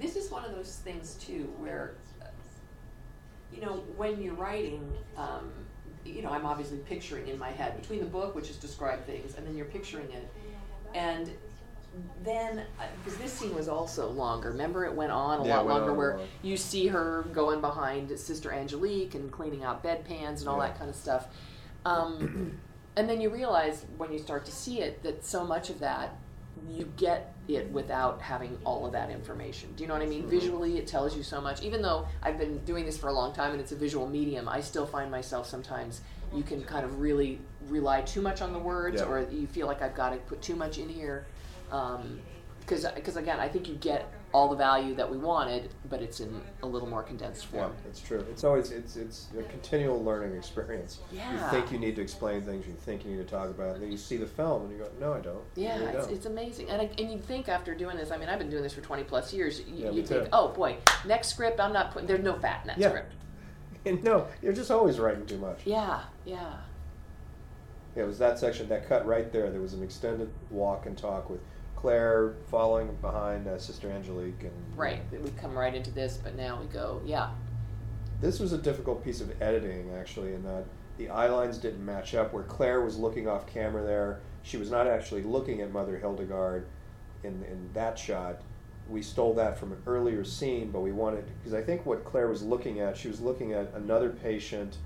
[0.00, 2.26] This is one of those things too, where, uh,
[3.52, 5.52] you know, when you're writing, um,
[6.02, 9.34] you know, I'm obviously picturing in my head between the book, which is describe things,
[9.36, 10.30] and then you're picturing it,
[10.94, 11.30] and
[12.24, 12.62] then
[13.04, 14.50] because this scene was also longer.
[14.52, 18.52] Remember, it went on a Yeah, lot longer, where you see her going behind Sister
[18.52, 20.68] Angelique and cleaning out bedpans and all Yeah.
[20.68, 21.26] that kind of stuff.
[21.84, 22.58] Um,
[22.98, 26.16] and then you realize when you start to see it that so much of that
[26.68, 29.72] you get it without having all of that information.
[29.76, 30.26] Do you know what I mean?
[30.26, 31.62] Visually, it tells you so much.
[31.62, 34.48] Even though I've been doing this for a long time and it's a visual medium,
[34.48, 36.00] I still find myself sometimes
[36.34, 39.06] you can kind of really rely too much on the words, Yeah.
[39.06, 41.26] or you feel like I've got to put too much in here.
[41.70, 42.18] Um,
[42.60, 46.20] because, because again, I think you get all the value that we wanted, but it's
[46.20, 47.72] in a little more condensed form.
[47.72, 48.24] Yeah, it's true.
[48.30, 50.98] It's always it's it's a continual learning experience.
[51.10, 51.32] Yeah.
[51.32, 53.74] You think you need to explain things, you think you need to talk about it,
[53.76, 55.42] and then you see the film and you go, No, I don't.
[55.56, 56.68] Yeah, it's, don't." it's amazing.
[56.68, 58.82] And, I- and you'd think after doing this, I mean, I've been doing this for
[58.82, 60.28] 20 plus years, you, Yeah, you think, too.
[60.32, 62.88] oh boy, next script, I'm not putting, there's no fat in that Yeah.
[62.90, 63.12] script.
[63.86, 65.60] And no, you're just always writing too much.
[65.64, 66.54] Yeah, yeah.
[67.96, 69.50] Yeah, it was that section, that cut right there.
[69.50, 71.40] There was an extended walk and talk with
[71.80, 75.00] Claire following behind uh, Sister Angelique, and Right.
[75.12, 77.30] We come right into this, but now we go, yeah.
[78.20, 80.64] This was a difficult piece of editing, actually, in that
[80.96, 82.32] the eye lines didn't match up.
[82.32, 86.66] Where Claire was looking off camera, there she was not actually looking at Mother Hildegard
[87.22, 88.42] in in that shot.
[88.88, 92.26] We stole that from an earlier scene, but we wanted because I think what Claire
[92.26, 94.78] was looking at, she was looking at another patient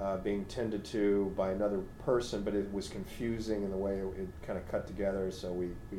[0.00, 4.20] uh, being tended to by another person, but it was confusing in the way it,
[4.20, 5.32] it kind of cut together.
[5.32, 5.98] So we, we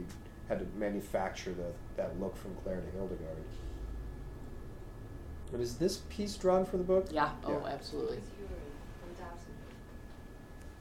[0.49, 3.37] had to manufacture the, that look from Claire to Hildegard.
[5.51, 7.07] But is this piece drawn for the book?
[7.11, 8.19] Yeah, oh, absolutely.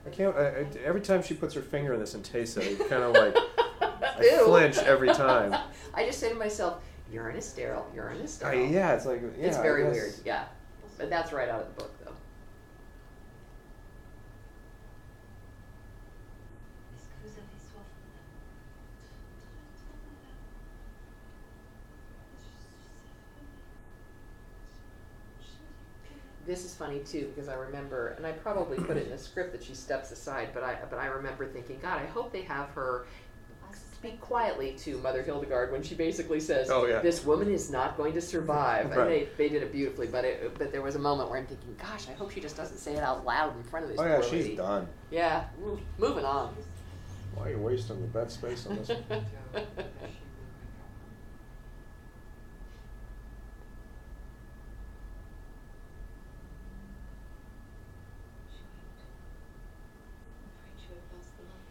[0.06, 0.36] I can't.
[0.36, 3.02] I, I, every time she puts her finger in this and tastes it, it kind
[3.02, 3.36] of like
[3.80, 5.56] I flinch every time.
[5.94, 8.66] I just say to myself, you're in a sterile, you're in a I, sterile.
[8.66, 10.44] yeah, it's like yeah, it's very weird, yeah.
[10.96, 12.12] But that's right out of the book, though.
[26.46, 29.52] This is funny too because I remember, and I probably put it in a script
[29.52, 32.68] that she steps aside, but I but I remember thinking, God, I hope they have
[32.70, 33.06] her
[33.72, 37.00] speak quietly to Mother Hildegard when she basically says, Oh, yeah.
[37.00, 39.28] "This woman is not going to survive." And Right.
[39.36, 41.74] they, they did it beautifully, but it, but there was a moment where I'm thinking,
[41.76, 43.98] Gosh, I hope she just doesn't say it out loud in front of this.
[43.98, 44.86] Oh yeah, she's lady." done.
[45.10, 45.44] Yeah,
[45.98, 46.54] moving on.
[47.34, 48.90] Why are you wasting the bed space on this?
[60.56, 61.66] afraid you have lost the light.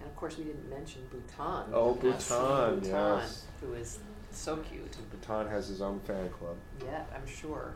[0.00, 1.72] And of course, we didn't mention Bouton.
[1.72, 2.38] Oh, in that scene.
[2.38, 3.44] Bouton, Bouton, yes.
[3.60, 3.98] who is
[4.30, 4.96] so cute.
[5.10, 6.56] Bouton has his own fan club.
[6.84, 7.74] Yeah, I'm sure.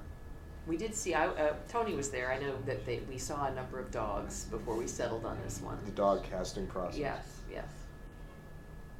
[0.67, 1.15] We did see.
[1.15, 2.31] I, uh, Tony was there.
[2.31, 5.61] I know that they, we saw a number of dogs before we settled on this
[5.61, 5.79] one.
[5.85, 6.99] The dog casting process.
[6.99, 7.67] Yes, yes.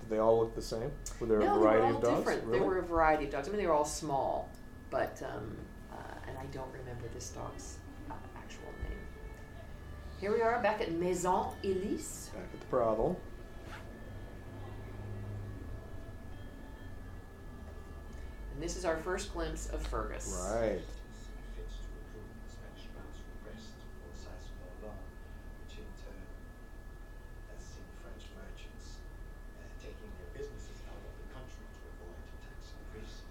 [0.01, 0.91] Did they all look the same?
[1.21, 2.19] Were there no, a variety they were all of dogs?
[2.19, 2.45] different.
[2.45, 2.59] Really?
[2.59, 3.47] There were a variety of dogs.
[3.47, 4.49] I mean, they were all small,
[4.91, 5.57] but um,
[5.93, 7.77] uh, and I don't remember this dog's
[8.11, 8.99] uh, actual name.
[10.21, 12.31] Here we are back at Maison Elise.
[12.35, 13.21] Back at the brothel.
[18.52, 20.49] And this is our first glimpse of Fergus.
[20.55, 20.81] Right.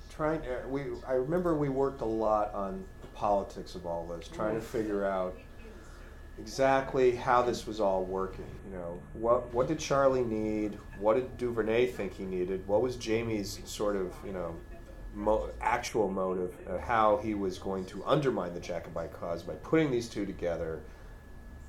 [0.10, 4.28] Trying, uh, we, I remember we worked a lot on the politics of all this,
[4.28, 5.36] trying to figure out
[6.38, 8.46] exactly how this was all working.
[8.68, 10.78] You know, what what did Charlie need?
[11.00, 12.68] What did Duverney think he needed?
[12.68, 14.56] What was Jamie's sort of you know
[15.14, 16.54] mo- actual motive?
[16.70, 20.82] Uh, how he was going to undermine the Jacobite cause by putting these two together.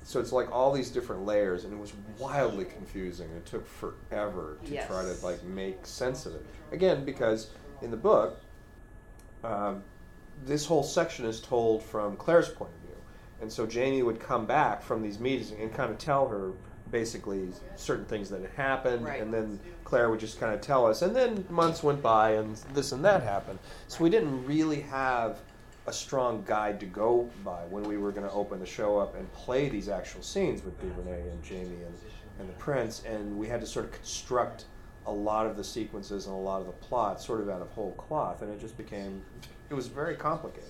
[0.03, 3.29] So it's like all these different layers, and it was wildly confusing.
[3.31, 4.87] It took forever to Yes.
[4.87, 6.45] try to like make sense of it.
[6.71, 7.51] Again, because
[7.81, 8.39] in the book,
[9.43, 9.83] um,
[10.45, 12.97] this whole section is told from Claire's point of view.
[13.41, 16.51] And so Jamie would come back from these meetings and kind of tell her
[16.93, 19.03] basically certain things that had happened.
[19.03, 19.19] Right.
[19.21, 21.01] And then Claire would just kind of tell us.
[21.01, 23.59] And then months went by and this and that happened.
[23.89, 25.39] So we didn't really have
[25.87, 29.15] a strong guide to go by when we were going to open the show up
[29.15, 31.95] and play these actual scenes with Duverney and Jamie and,
[32.39, 33.03] and the Prince.
[33.05, 34.65] And we had to sort of construct
[35.07, 37.69] a lot of the sequences and a lot of the plot sort of out of
[37.71, 38.43] whole cloth.
[38.43, 39.21] And it just became,
[39.69, 40.69] it was very complicated.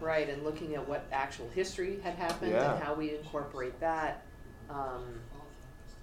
[0.00, 2.74] Right, and looking at what actual history had happened Yeah.
[2.74, 4.22] and how we incorporate that.
[4.70, 5.20] Um,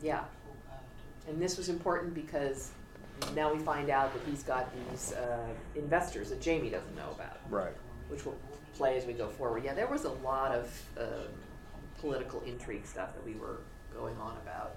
[0.01, 0.23] yeah.
[1.27, 2.71] And this was important because
[3.33, 7.37] now we find out that he's got these uh, investors that Jamie doesn't know about,
[7.49, 7.73] Right.
[8.09, 8.37] which will
[8.75, 9.63] play as we go forward.
[9.63, 11.29] Yeah, there was a lot of um
[11.99, 13.61] political intrigue stuff that we were
[13.95, 14.75] going on about.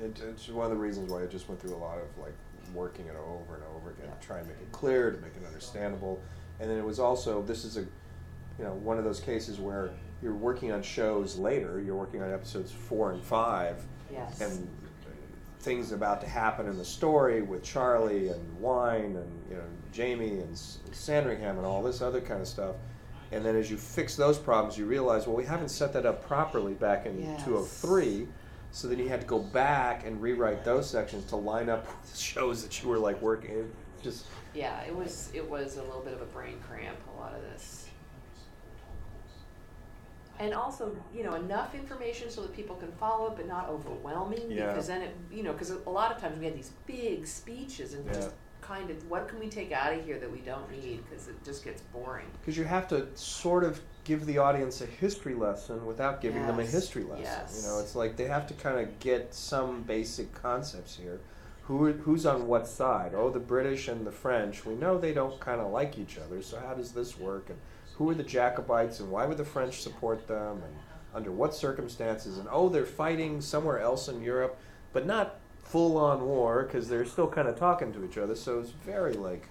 [0.00, 2.32] It, it's one of the reasons why I just went through a lot of like
[2.72, 4.14] working it over and over again, Yeah.
[4.14, 6.22] to try and make it clear, to make it understandable.
[6.60, 9.90] And then it was also this is a, you know, one of those cases where
[10.22, 11.80] you're working on shows later.
[11.84, 14.40] You're working on episodes four and five, Yes.
[14.40, 14.68] and
[15.60, 20.40] things about to happen in the story with Charlie and Wine and you know Jamie
[20.40, 20.56] and
[20.92, 22.76] Sandringham and all this other kind of stuff.
[23.30, 26.26] And then as you fix those problems, you realize, well, we haven't set that up
[26.26, 27.42] properly back in Yes.
[27.44, 28.28] 203.
[28.72, 32.16] So then you had to go back and rewrite those sections to line up with
[32.16, 33.50] shows that you were like working.
[33.50, 33.72] It
[34.02, 36.98] just yeah, it was it was a little bit of a brain cramp.
[37.16, 37.81] A lot of this.
[40.42, 44.50] And also you know enough information so that people can follow it but not overwhelming
[44.50, 44.66] Yeah.
[44.68, 47.94] because then it you know because a lot of times we had these big speeches
[47.94, 51.04] and just kind of what can we take out of here that we don't need
[51.04, 54.86] because it just gets boring because you have to sort of give the audience a
[54.86, 57.22] history lesson without giving them a history lesson.
[57.24, 57.62] Yes.
[57.62, 61.20] You know, it's like they have to kind of get some basic concepts here.
[61.66, 63.12] Who who's on what side?
[63.14, 64.64] Oh, the British and the French.
[64.66, 66.42] We know they don't kind of like each other.
[66.42, 67.50] So how does this work?
[67.50, 67.58] And
[68.02, 70.56] who are the Jacobites and why would the French support them?
[70.64, 70.74] And
[71.14, 72.38] under what circumstances?
[72.38, 74.58] And oh, they're fighting somewhere else in Europe,
[74.92, 78.34] but not full on war because they're still kind of talking to each other.
[78.34, 79.46] So it's very like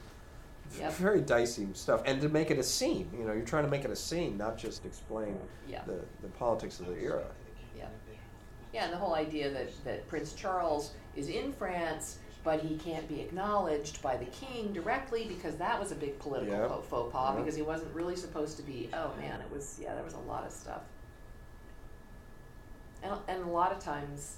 [0.79, 0.93] Yep.
[0.93, 2.01] very dicey stuff.
[2.05, 4.37] And to make it a scene, you know, you're trying to make it a scene,
[4.37, 5.37] not just explain
[5.67, 7.25] yeah the, the politics of the era.
[7.77, 7.85] yeah
[8.73, 13.08] yeah and the whole idea that that prince charles is in france but he can't
[13.08, 16.67] be acknowledged by the king directly because that was a big political Yeah.
[16.67, 17.39] faux, faux pas Yeah.
[17.41, 20.19] because he wasn't really supposed to be oh man it was yeah there was a
[20.19, 20.82] lot of stuff
[23.04, 24.38] and, and a lot of times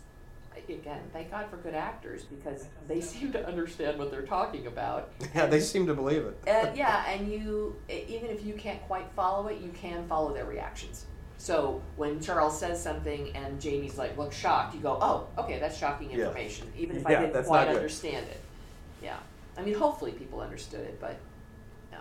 [0.70, 5.12] again thank god for good actors because they seem to understand what they're talking about
[5.36, 6.38] Yeah, they seem to believe it.
[6.48, 10.34] and yeah, and you e- even if you can't quite follow it, you can follow
[10.34, 11.06] their reactions.
[11.44, 15.78] So when Charles says something and Jamie's like look shocked, you go, oh, okay, that's
[15.78, 16.20] shocking Yeah.
[16.20, 17.76] information, even if Yeah, I didn't that's quite not good.
[17.80, 18.40] understand it.
[19.02, 19.18] Yeah,
[19.58, 21.18] I mean, hopefully people understood it, but
[21.92, 21.98] yeah,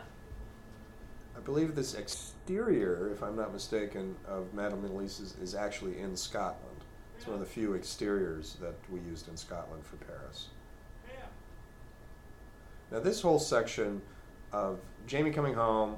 [1.36, 6.16] I believe this exterior, if I'm not mistaken, of Madame Elise is, is actually in
[6.16, 6.76] Scotland.
[7.16, 10.50] It's one of the few exteriors that we used in Scotland for Paris.
[12.92, 14.02] Now, this whole section
[14.52, 14.78] of
[15.08, 15.96] Jamie coming home,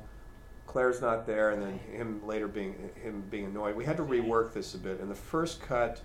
[0.75, 3.77] Claire's not there, and then him later being him being annoyed.
[3.77, 4.99] We had to rework this a bit.
[4.99, 6.01] In the first cut,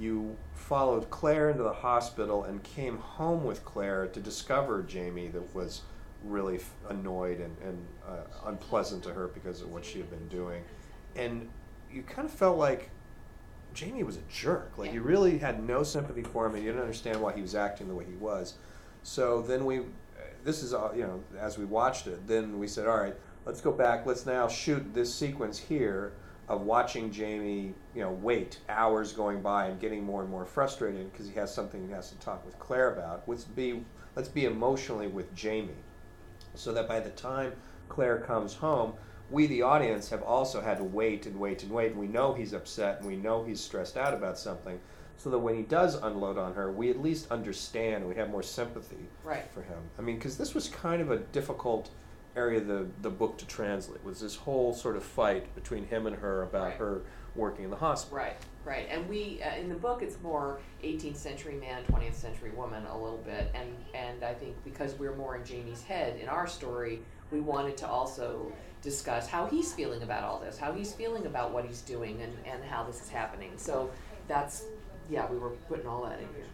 [0.00, 5.54] you followed Claire into the hospital and came home with Claire to discover Jamie that
[5.54, 5.82] was
[6.24, 10.26] really f- annoyed and, and uh, unpleasant to her because of what she had been
[10.28, 10.64] doing,
[11.14, 11.46] and
[11.92, 12.88] you kind of felt like
[13.74, 14.72] Jamie was a jerk.
[14.78, 17.54] Like you really had no sympathy for him, and you didn't understand why he was
[17.54, 18.54] acting the way he was.
[19.02, 19.82] So then we,
[20.44, 21.22] this is all you know.
[21.38, 23.14] As we watched it, then we said, all right,
[23.48, 24.04] let's go back.
[24.04, 26.12] Let's now shoot this sequence here
[26.48, 31.10] of watching Jamie, you know, wait hours going by and getting more and more frustrated
[31.10, 33.26] because he has something he has to talk with Claire about.
[33.26, 33.82] Let's be
[34.14, 35.80] let's be emotionally with Jamie,
[36.54, 37.52] so that by the time
[37.88, 38.92] Claire comes home,
[39.30, 41.92] we, the audience, have also had to wait and wait and wait.
[41.92, 44.78] And we know he's upset and we know he's stressed out about something.
[45.16, 48.30] So that when he does unload on her, we at least understand and we have
[48.30, 49.50] more sympathy Right.
[49.52, 49.78] for him.
[49.98, 51.90] I mean, because this was kind of a difficult
[52.38, 56.06] area of the, the book to translate, was this whole sort of fight between him
[56.06, 56.76] and her about Right.
[56.76, 57.02] her
[57.34, 58.18] working in the hospital.
[58.18, 58.86] Right, right.
[58.90, 62.98] And we uh, in the book it's more 18th century man, 20th century woman a
[62.98, 67.00] little bit, and and I think because we're more in Jamie's head in our story,
[67.30, 71.52] we wanted to also discuss how he's feeling about all this, how he's feeling about
[71.52, 73.52] what he's doing, and and how this is happening.
[73.56, 73.90] So
[74.26, 74.64] that's
[75.10, 76.46] yeah, we were putting all that in here.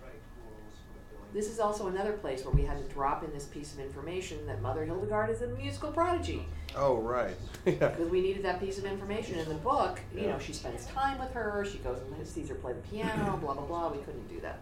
[1.35, 4.47] This is also another place where we had to drop in this piece of information
[4.47, 7.35] that Mother Hildegarde is a musical prodigy Oh, right.
[7.67, 7.73] yeah.
[7.89, 9.99] because we needed that piece of information in the book.
[10.15, 10.33] You Yeah.
[10.35, 11.67] know, she spends time with her.
[11.69, 13.37] She goes and sees her play the piano.
[13.43, 13.89] Blah blah blah.
[13.93, 14.59] We couldn't do that.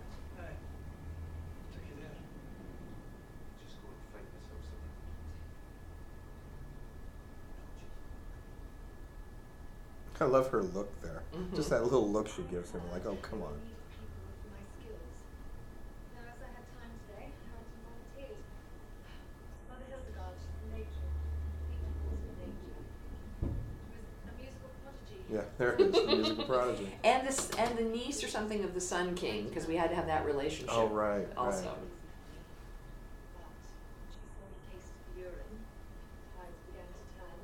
[1.73, 2.09] Take it there.
[3.65, 4.89] Just go and fight myself something.
[10.21, 11.23] I love her look there.
[11.35, 11.55] Mhm.
[11.55, 13.53] Just that little look she gives him, like, oh, come on.
[13.61, 15.17] Need people with my skills.
[16.15, 18.45] Now, as I had time today, I had some volunteers.
[19.67, 21.09] Mother Hildegarde, she's a nature.
[21.73, 22.79] People calls her nature.
[23.43, 25.21] She was a musical prodigy.
[25.27, 26.93] Yeah, there it is, the musical prodigy.
[27.05, 29.97] And this and the niece or something of the Sun King because we had to
[29.97, 30.75] have that relationship.
[30.77, 31.65] Oh, right, Also.
[31.65, 31.75] right.
[33.35, 35.59] But when she saw me taste the urine,
[36.37, 37.39] tides began to turn.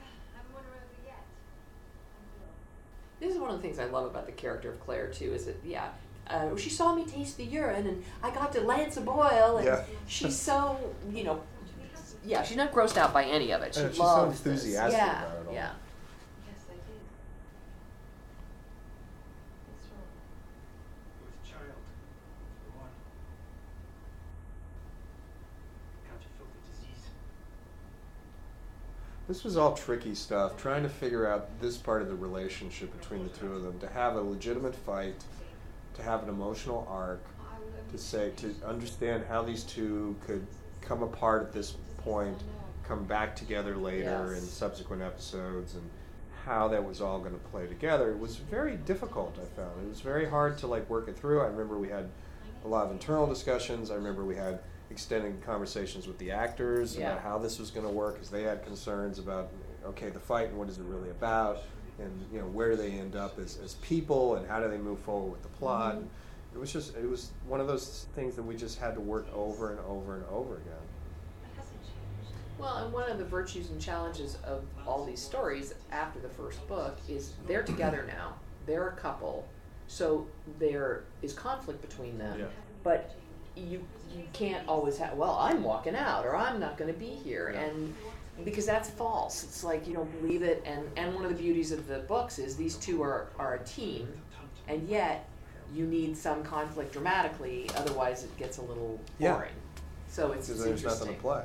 [0.00, 1.24] I haven't won her over yet.
[2.16, 3.26] I will.
[3.26, 5.32] This is one of the things I love about the character of Claire too.
[5.32, 5.88] Is that yeah.
[6.28, 9.66] Uh, she saw me taste the urine, and I got to lance a boil, and
[9.66, 9.82] Yeah.
[10.06, 11.42] she's so you know,
[12.24, 13.74] yeah, she's not grossed out by any of it.
[13.74, 14.52] She Yeah, she's so loves this.
[14.62, 15.54] enthusiastic yeah, about it all.
[15.54, 15.70] Yeah,
[16.46, 17.02] Yes, I did.
[19.66, 20.06] What's wrong?
[21.26, 21.82] With a child,
[22.62, 22.94] for one.
[26.08, 27.04] Catch a filthy disease.
[29.32, 33.22] This was all tricky stuff, trying to figure out this part of the relationship between
[33.22, 35.14] the two of them, to have a legitimate fight,
[35.94, 40.16] to have an emotional arc, I will only to say, to understand how these two
[40.26, 40.46] could
[40.82, 42.42] come apart at this point,
[42.86, 45.88] come back together later in subsequent episodes, and
[46.44, 48.10] how that was all going to play together.
[48.10, 49.38] It was very difficult.
[49.40, 51.40] I found it was very hard to like work it through.
[51.40, 52.10] I remember we had
[52.66, 53.90] a lot of internal discussions.
[53.90, 54.58] I remember we had
[54.92, 57.12] extended conversations with the actors Yeah.
[57.12, 59.48] about how this was going to work, as they had concerns about
[59.84, 61.58] okay, the fight and what is it really about,
[61.98, 64.78] and you know where do they end up as, as people, and how do they
[64.78, 65.96] move forward with the plot.
[65.96, 66.06] Mhm.
[66.54, 69.26] It was just it was one of those things that we just had to work
[69.34, 70.84] over and over and over again.
[71.42, 72.36] It hasn't changed.
[72.58, 76.64] Well, and one of the virtues and challenges of all these stories after the first
[76.68, 78.34] book is they're together now.
[78.66, 79.48] They're a couple,
[79.88, 80.26] so
[80.60, 82.38] there is conflict between them.
[82.38, 82.46] Yeah.
[82.84, 83.14] But
[83.56, 83.84] you
[84.14, 85.14] you can't always have.
[85.14, 87.62] Well, I'm walking out, or I'm not going to be here, Yeah.
[87.62, 87.94] and
[88.44, 89.42] because that's false.
[89.44, 90.62] It's like you don't believe it.
[90.66, 93.64] And and one of the beauties of the books is these two are are a
[93.64, 94.08] team,
[94.68, 95.28] and yet
[95.74, 99.32] you need some conflict dramatically, otherwise it gets a little Yeah.
[99.34, 99.52] boring.
[100.08, 101.06] So it's, it's there's interesting.
[101.06, 101.44] nothing to play.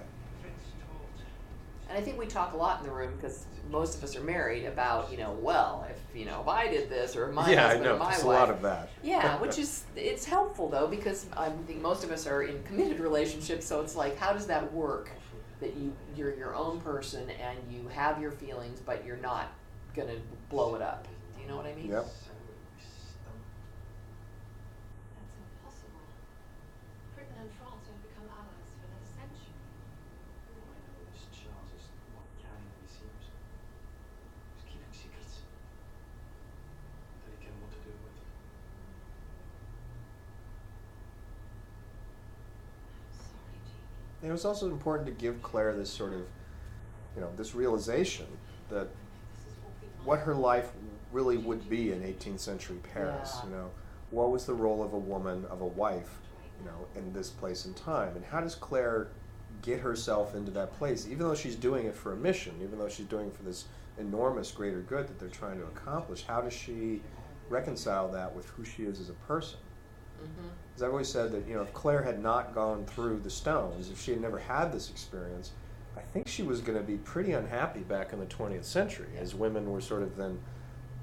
[1.89, 4.21] And I think we talk a lot in the room because most of us are
[4.23, 7.63] married about, you know, well, if you know, if I did this or my yeah,
[7.65, 7.95] I husband know.
[7.95, 8.38] or my There's wife.
[8.38, 8.89] a lot of that.
[9.04, 13.00] yeah, which is it's helpful though because I think most of us are in committed
[13.00, 15.10] relationships, so it's like, how does that work?
[15.60, 19.52] That you you're your own person and you have your feelings, but you're not
[19.95, 20.17] gonna
[20.50, 21.08] blow it up.
[21.36, 21.88] Do you know what I mean?
[21.89, 22.06] Yep.
[25.17, 26.06] That's impossible.
[27.15, 29.58] Britain and France have become allies for another century.
[30.54, 33.23] All I know is Charles is not caring that he seems.
[34.62, 35.41] He's keeping secrets.
[37.26, 38.13] That he can what to do with.
[42.93, 44.17] I'm sorry, Jamie.
[44.28, 46.22] It was also important to give Claire this sort of,
[47.16, 48.26] you know, this realization
[48.70, 48.88] that
[50.04, 50.72] what her life
[51.12, 53.38] really would be in 18th century Paris.
[53.38, 53.50] Yeah.
[53.50, 53.72] You know,
[54.12, 56.20] what was the role of a woman, of a wife,
[56.60, 59.08] you know, in this place and time, and how does Claire
[59.62, 62.90] get herself into that place, even though she's doing it for a mission, even though
[62.90, 63.66] she's doing it for this
[63.98, 66.24] enormous greater good that they're trying to accomplish?
[66.26, 67.02] How does she
[67.50, 69.58] reconcile that with who she is as a person?
[70.22, 70.48] Mm-hmm.
[70.70, 73.90] Because I've always said that you know if Claire had not gone through the stones,
[73.90, 75.52] if she had never had this experience,
[75.96, 79.34] I think she was going to be pretty unhappy back in the 20th century, as
[79.34, 80.40] women were sort of then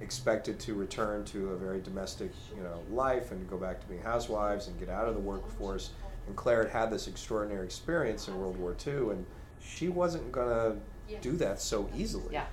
[0.01, 4.03] expected to return to a very domestic you know life and go back to being
[4.03, 5.91] housewives and get out of the workforce.
[6.27, 9.27] And Claire had had this extraordinary experience in World War II, and
[9.61, 12.33] she wasn't going to do that so easily.
[12.33, 12.47] Yeah.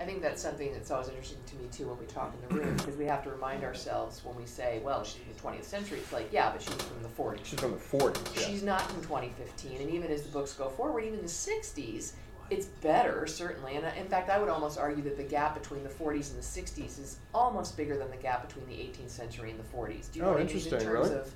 [0.00, 2.62] I think that's something that's always interesting to me too when we talk in the
[2.62, 5.64] room because we have to remind ourselves when we say, well, she's from the 20th
[5.64, 5.98] century.
[5.98, 7.40] It's like, yeah, but she's from the 40s.
[7.44, 8.36] She's from the 40s.
[8.36, 8.46] Yeah.
[8.46, 12.12] She's not from 2015, and even as the books go forward, even the 60s,
[12.50, 15.90] it's better certainly, and in fact, I would almost argue that the gap between the
[15.90, 19.58] 40s and the 60s is almost bigger than the gap between the 18th century and
[19.60, 20.10] the 40s.
[20.12, 21.14] Do you know Oh, what I mean in terms really?
[21.14, 21.34] of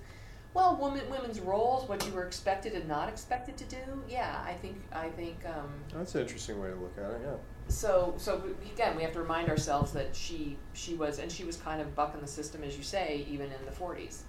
[0.55, 4.03] well, women, women's roles, what you were expected and not expected to do?
[4.09, 7.21] Yeah, I think I think um, That's an interesting way to look at it.
[7.25, 7.35] Yeah.
[7.69, 8.43] So so
[8.73, 11.95] again we have to remind ourselves that she she was and she was kind of
[11.95, 14.23] bucking the system as you say even in the 40s.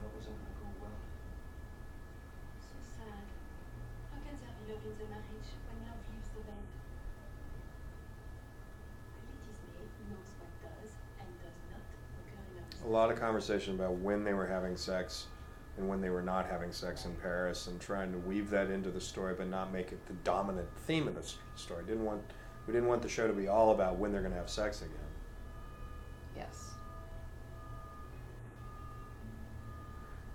[0.00, 0.98] That wasn't gonna go well.
[2.60, 3.24] So sad.
[4.10, 6.64] How can there be love in the marriage when love leaves the bed?
[9.14, 9.60] Politis
[10.10, 11.82] knows what does and does not
[12.18, 15.26] occur in A a lot of conversation about when they were having sex
[15.76, 18.90] and when they were not having sex in Paris, and trying to weave that into
[18.90, 21.84] the story, but not make it the dominant theme of the story.
[21.84, 22.22] Didn't want
[22.66, 24.82] we didn't want the show to be all about when they're going to have sex
[24.82, 24.94] again.
[26.36, 26.70] Yes.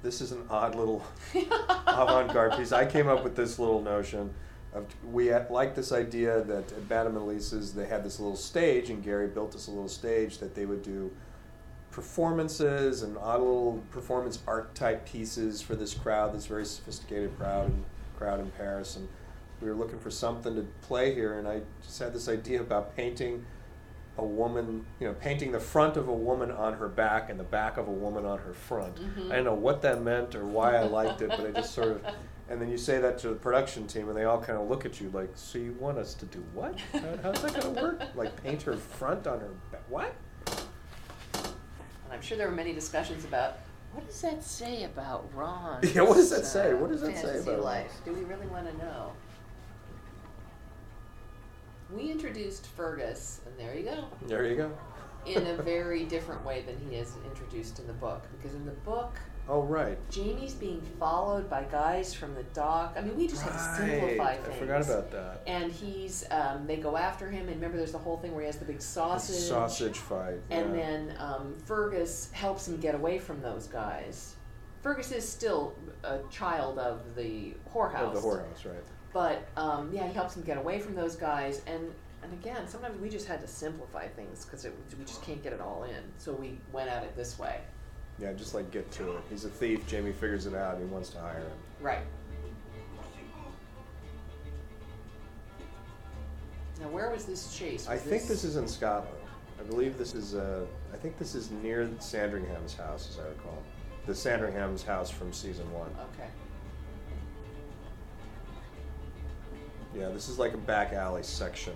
[0.03, 1.05] This is an odd little
[1.88, 2.71] avant-garde piece.
[2.71, 4.33] I came up with this little notion
[4.73, 9.03] of we like this idea that at Madame Elise's they had this little stage, and
[9.03, 11.11] Gary built us a little stage that they would do
[11.97, 17.65] performances and odd little performance art type pieces for this crowd, this very sophisticated crowd
[17.69, 17.83] and
[18.19, 19.07] crowd in Paris, and
[19.61, 22.95] we were looking for something to play here, and I just had this idea about
[22.95, 23.43] painting
[24.19, 27.43] a woman, you know, painting the front of a woman on her back and the
[27.43, 28.95] back of a woman on her front.
[28.97, 29.31] Mhm.
[29.31, 31.87] I don't know what that meant or why I liked it, but I just sort
[31.89, 32.01] of.
[32.49, 34.85] And then you say that to the production team, and they all kind of look
[34.85, 36.79] at you like, "So you want us to do what?
[36.93, 38.01] How, how's that going to work?
[38.15, 39.81] Like paint her front on her back?
[39.89, 40.13] What?"
[42.18, 43.59] I'm sure there were many discussions about
[43.93, 45.82] what does that say about Ron?
[45.93, 46.72] Yeah, what does that say?
[46.72, 47.91] Uh, what does that say about life?
[48.05, 49.11] Do we really want to know?
[51.95, 54.72] We introduced Fergus, and there you go, There you go.
[55.28, 58.24] in a very different way than he is introduced in the book.
[58.36, 59.97] Because in the book, Oh right.
[60.09, 62.95] Jamie's being followed by guys from the dock.
[62.97, 64.39] I mean, we just have to simplify Right.
[64.43, 64.55] things.
[64.55, 65.41] I forgot about that.
[65.47, 68.47] And he's, um, they go after him, and remember, there's the whole thing where he
[68.47, 69.35] has the big The sausage.
[69.35, 70.39] sausage fight.
[70.49, 70.81] And yeah.
[70.83, 74.35] then um, Fergus helps him get away from those guys.
[74.81, 75.73] Fergus is still
[76.03, 78.07] a child of the whorehouse.
[78.07, 78.83] Of the whorehouse, right?
[79.13, 81.61] But um, yeah, he helps him get away from those guys.
[81.67, 81.93] And
[82.23, 84.65] and again, sometimes we just had to simplify things because
[84.97, 86.03] we just can't get it all in.
[86.17, 87.61] So we went at it this way.
[88.20, 89.22] Yeah, just like get to it.
[89.30, 89.86] He's a thief.
[89.88, 90.80] Jamie figures it out.
[90.80, 91.51] He wants to hire him.
[91.80, 91.99] Right.
[96.82, 97.88] Now, where was this chase?
[97.88, 99.18] I Was think this is in Scotland.
[99.59, 100.36] I believe this is.
[100.36, 103.61] Uh, I think this is near Sandringham's house, as I recall.
[104.05, 105.89] The Sandringham's house from season one.
[106.13, 106.30] Okay.
[109.95, 111.74] Yeah, this is like a back alley section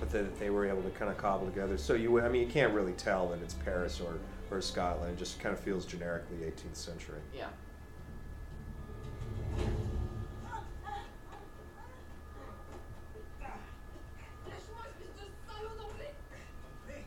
[0.00, 1.78] that they, that they were able to kind of cobble together.
[1.78, 4.18] So you, I mean, you can't really tell that it's Paris or
[4.50, 5.12] or Scotland.
[5.12, 7.18] It just kind of feels generically 18th century.
[7.34, 7.46] Yeah.
[14.46, 16.14] Laisse-moi, espèce de salaud d'anglais
[16.86, 17.04] Wait.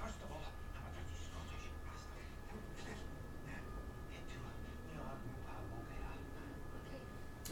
[0.00, 0.44] First of all,
[0.76, 2.28] I'm a British Scottish bastard.
[4.12, 4.36] Et tu,
[4.90, 6.16] tu as un pas Montréal.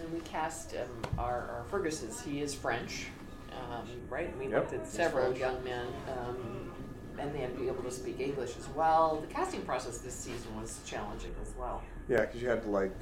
[0.01, 2.23] And we cast um, our, our Ferguses.
[2.23, 3.09] He is French,
[3.73, 4.37] um, right?
[4.39, 5.39] We Yep, looked at several French.
[5.39, 6.73] young men, um,
[7.19, 9.21] and they had be able to speak English as well.
[9.21, 11.83] The casting process this season was challenging as well.
[12.09, 12.93] Yeah, because you had to like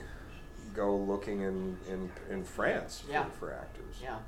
[0.74, 3.24] go looking in in, in France for, Yeah.
[3.38, 3.96] for actors.
[4.02, 4.18] Yeah.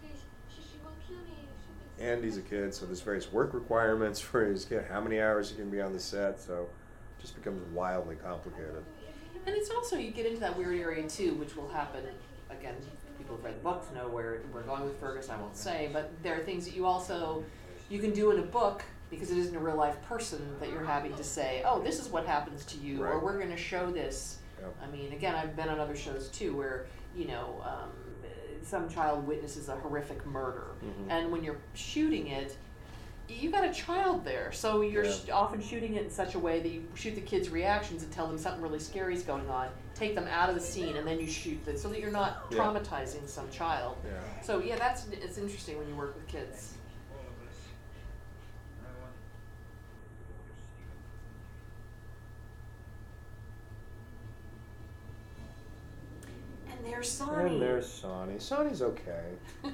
[0.00, 3.00] Please, she, she won't kill me if she thinks And he's a kid, so there's
[3.02, 4.84] various work requirements for his kid.
[4.88, 6.62] How many hours he can be on the set, so
[7.18, 8.82] it just becomes wildly complicated.
[9.46, 12.04] And it's also you get into that weird area too, which will happen
[12.50, 12.74] again.
[13.42, 15.28] Read the books know where we're going with Fergus.
[15.30, 17.44] I won't say, but there are things that you also
[17.88, 20.84] you can do in a book because it isn't a real life person that you're
[20.84, 23.90] having to say, oh, this is what happens to you, or we're going to show
[23.90, 24.38] this.
[24.60, 24.76] Yep.
[24.84, 27.90] I mean, again, I've been on other shows too where you know um,
[28.62, 31.06] some child witnesses a horrific murder, Mhm.
[31.10, 32.56] and when you're shooting it.
[33.28, 35.12] You got a child there, so you're Yeah.
[35.12, 38.10] sh- often shooting it in such a way that you shoot the kids' reactions and
[38.10, 39.68] tell them something really scary is going on.
[40.00, 42.46] Take them out of the scene, and then you shoot them so that you're not
[42.50, 42.56] Yeah.
[42.60, 43.98] traumatizing some child.
[44.02, 44.12] Yeah.
[44.42, 46.72] So yeah, that's it's interesting when you work with kids.
[56.70, 57.52] And there's Sonny.
[57.54, 58.38] And there's Sonny.
[58.38, 59.24] Sonny's okay.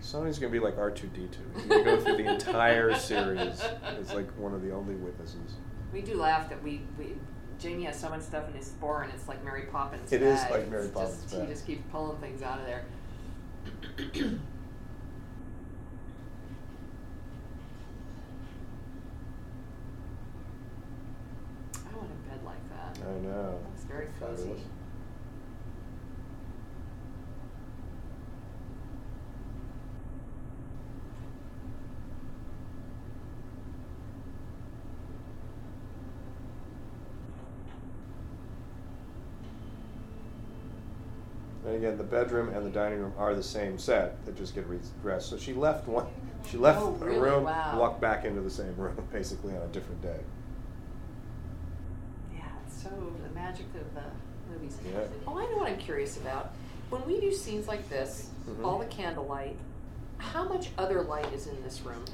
[0.00, 1.40] Sonny's gonna be like R two D two.
[1.54, 5.56] He's gonna go through the entire series as like one of the only witnesses.
[5.94, 7.14] We do laugh that we, we
[7.60, 10.12] Jamie has so much stuff in his sporran, and it's like Mary Poppins.
[10.12, 11.22] It is like Mary it's Poppins.
[11.22, 12.84] Just, he just keeps pulling things out of there.
[21.76, 22.98] I want a bed like that.
[23.00, 23.60] I know.
[23.76, 24.50] It's very cozy.
[41.94, 44.16] And the bedroom and the dining room are the same set.
[44.26, 45.28] They just get redressed.
[45.30, 46.06] So she left one.
[46.50, 47.78] She left Oh, a room, Wow.
[47.78, 50.18] walked back into the same room, basically on a different day.
[52.34, 52.90] Yeah, it's so
[53.26, 54.02] the magic of the
[54.52, 54.76] movies.
[54.92, 55.04] Yeah.
[55.26, 56.50] Oh, I know what I'm curious about.
[56.90, 58.62] When we do scenes like this, Mhm.
[58.64, 59.56] all the candlelight,
[60.18, 62.04] how much other light is in this room?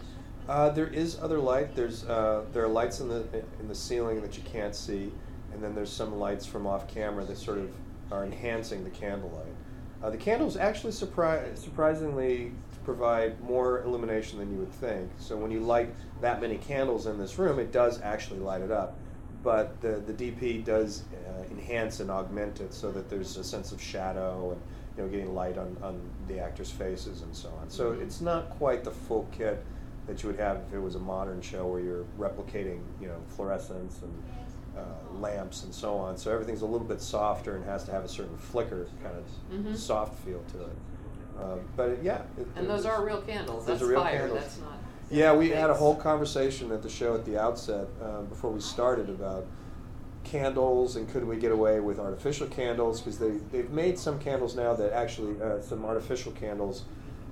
[0.49, 1.75] Uh, there is other light.
[1.75, 3.25] There's uh, there are lights in the
[3.59, 5.11] in the ceiling that you can't see,
[5.53, 7.71] and then there's some lights from off camera that sort of
[8.13, 9.55] are enhancing the candlelight.
[10.03, 12.53] Uh, the candles actually surpri- surprisingly
[12.85, 15.11] provide more illumination than you would think.
[15.19, 18.71] So when you light that many candles in this room, it does actually light it
[18.71, 18.97] up.
[19.43, 23.73] But the the DP does uh, enhance and augment it so that there's a sense
[23.73, 24.61] of shadow and
[24.97, 27.69] you know getting light on, on the actors' faces and so on.
[27.71, 28.03] So Mhm.
[28.03, 29.65] it's not quite the full kit
[30.07, 33.17] that you would have if it was a modern show where you're replicating, you know,
[33.29, 34.13] fluorescence and
[34.77, 36.17] uh, lamps and so on.
[36.17, 39.25] So everything's a little bit softer and has to have a certain flicker kind of
[39.65, 39.77] Mhm.
[39.77, 40.77] soft feel to it.
[41.39, 43.67] Uh, but it, yeah, it, And those are real candles.
[43.67, 44.19] those That's are real fire.
[44.19, 44.41] candles.
[44.41, 44.73] That's not.
[45.11, 48.61] Yeah, we had a whole conversation at the show at the outset uh, before we
[48.61, 49.45] started about
[50.23, 54.55] candles and could we get away with artificial candles because they they've made some candles
[54.55, 56.85] now that actually uh, some artificial candles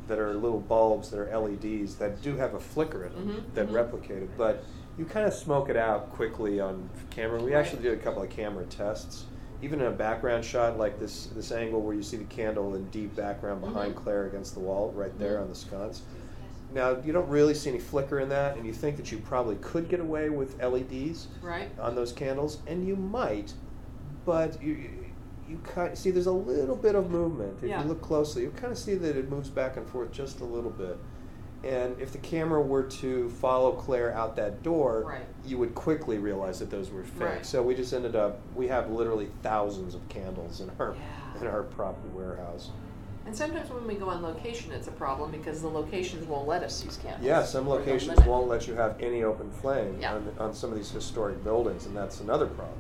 [0.09, 3.55] that are little bulbs that are LEDs that do have a flicker in them Mhm,
[3.55, 3.74] that mhm.
[3.74, 4.64] replicate it, but
[4.99, 7.40] you kind of smoke it out quickly on camera.
[7.42, 9.24] We actually did a couple of camera tests.
[9.62, 12.84] Even in a background shot like this, this angle where you see the candle in
[12.90, 13.99] deep background behind Mhm.
[14.03, 15.42] Claire against the wall, right there Mhm.
[15.42, 16.03] on the sconce.
[16.74, 19.57] Now you don't really see any flicker in that, and you think that you probably
[19.57, 21.70] could get away with LEDs Right.
[21.80, 23.55] on those candles, and you might,
[24.24, 24.90] but you you,
[25.49, 27.55] you kind see there's a little bit of movement.
[27.62, 27.82] If Yeah.
[27.82, 30.44] you look closely, you kind of see that it moves back and forth just a
[30.44, 30.99] little bit.
[31.64, 35.26] And if the camera were to follow Claire out that door, Right.
[35.44, 37.20] you would quickly realize that those were fake.
[37.20, 37.46] Right.
[37.46, 41.40] So we just ended up we have literally thousands of candles in our Yeah.
[41.40, 42.70] in our property warehouse.
[43.26, 46.62] And sometimes when we go on location, it's a problem because the locations won't let
[46.62, 47.22] us use candles.
[47.26, 50.14] Yeah, some locations won't let you have any open flame Yeah.
[50.14, 52.78] on, on some of these historic buildings, and that's another problem.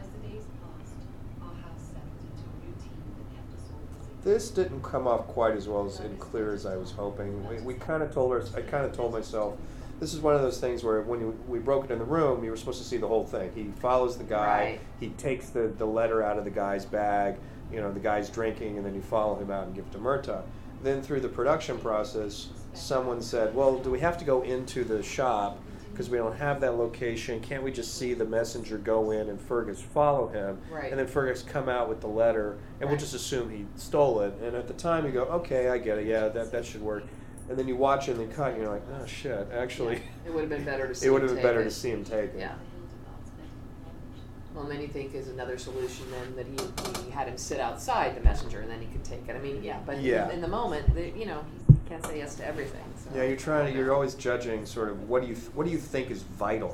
[0.00, 0.98] As the days passed,
[1.42, 4.13] our house settled into a routine that kept us all busy.
[4.24, 7.46] This didn't come off quite as well as and clear as I was hoping.
[7.48, 9.56] We, we kind of told her, I kind of told myself,
[10.00, 12.42] this is one of those things where when you, we broke it in the room,
[12.42, 13.52] you were supposed to see the whole thing.
[13.54, 14.80] He follows the guy, Right.
[14.98, 17.36] he takes the, the letter out of the guy's bag,
[17.70, 19.98] you know, the guy's drinking, and then you follow him out and give it to
[19.98, 20.42] Murtagh.
[20.82, 25.02] Then through the production process, someone said, well, do we have to go into the
[25.02, 25.58] shop
[25.94, 27.40] because we don't have that location?
[27.40, 30.58] Can't we just see the messenger go in and Fergus follow him?
[30.70, 30.90] Right.
[30.90, 34.34] And then Fergus come out with the letter, and we'll just assume he stole it.
[34.42, 36.06] And at the time, you go, okay, I get it.
[36.06, 37.04] Yeah, that, that should work.
[37.48, 40.34] And then you watch it and the cut, and you're like, oh shit, actually, It
[40.34, 41.64] would have been better to see it would have been better it.
[41.64, 42.36] to see him take it.
[42.38, 42.54] Yeah.
[42.56, 44.54] Hildegarde's medical knowledge.
[44.54, 48.20] Well, many think is another solution then that he, he had him sit outside the
[48.22, 49.36] messenger and then he could take it.
[49.36, 50.26] I mean, yeah, but Yeah.
[50.28, 51.44] in, in the moment, the, you know,
[51.88, 52.84] can't say yes to everything.
[52.96, 53.10] So.
[53.16, 53.78] Yeah, you're trying to.
[53.78, 56.70] You're always judging sort of what do you what do you think is vital,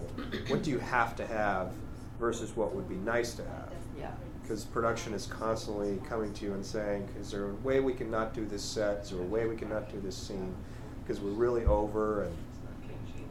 [0.48, 1.72] what do you have to have,
[2.20, 3.72] versus what would be nice to have.
[3.98, 4.10] Yeah.
[4.42, 8.10] Because production is constantly coming to you and saying, is there a way we can
[8.10, 8.98] not do this set?
[8.98, 10.54] Is there a way we can not do this scene?
[11.02, 12.36] Because we're really over and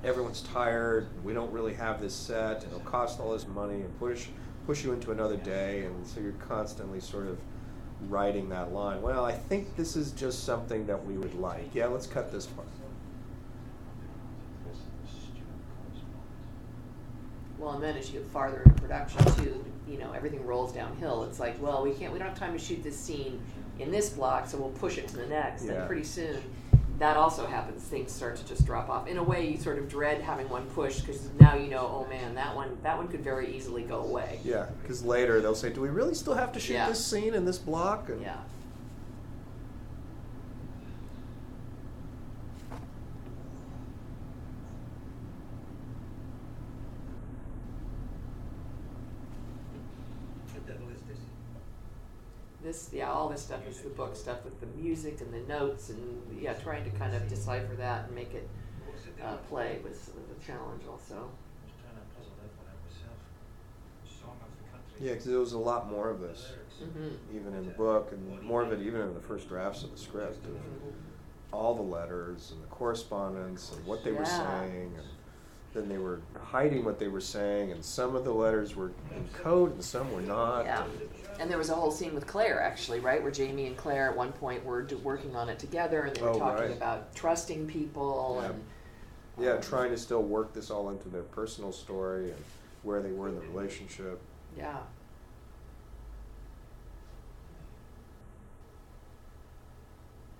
[0.03, 1.07] everyone's tired.
[1.13, 2.63] And we don't really have this set.
[2.63, 4.27] It'll cost all this money and push
[4.65, 5.85] push you into another day.
[5.85, 7.37] And so you're constantly sort of
[8.07, 9.01] riding that line.
[9.01, 11.73] Well, I think this is just something that we would like.
[11.73, 12.67] Yeah, let's cut this part.
[17.57, 21.25] Well, and then as you get farther into production too, you know, everything rolls downhill.
[21.25, 23.41] It's like, well, we can't, we don't have time to shoot this scene
[23.79, 25.65] in this block, so we'll push it to the next.
[25.65, 25.73] Yeah.
[25.73, 26.41] And pretty soon,
[26.99, 27.81] that also happens.
[27.83, 29.07] Things start to just drop off.
[29.07, 32.09] In a way, you sort of dread having one push because now you know, oh
[32.09, 34.39] man, that one, that one could very easily go away.
[34.43, 36.89] Yeah, because later they'll say, "Do we really still have to shoot Yeah.
[36.89, 38.37] this scene in this block?" And Yeah.
[50.53, 51.17] The devil is this.
[52.69, 55.89] This, yeah, all this stuff is the book stuff with the music and the notes
[55.89, 58.47] and yeah, trying to kind of decipher that and make it
[59.23, 61.15] uh, play was, was a challenge also.
[61.15, 63.17] I was trying to puzzle that myself.
[64.21, 65.07] Song of the country.
[65.07, 67.35] Yeah, because there was a lot more of this, Mm-hmm.
[67.35, 69.97] even in the book, and more of it even in the first drafts of the
[69.97, 70.45] script.
[70.45, 70.61] Of
[71.51, 75.07] all the letters and the correspondence and what they were saying, and
[75.73, 79.27] then they were hiding what they were saying, and some of the letters were in
[79.33, 80.65] code and some were not.
[80.65, 80.83] Yeah.
[81.39, 83.21] And there was a whole scene with Claire, actually, right?
[83.21, 86.21] Where Jamie and Claire at one point were do- working on it together and they
[86.21, 86.75] were Oh, talking right.
[86.77, 88.49] about trusting people Yeah.
[88.49, 88.63] and.
[89.41, 92.43] Yeah, um, trying to still work this all into their personal story and
[92.83, 94.19] where they were in the relationship.
[94.57, 94.79] Yeah.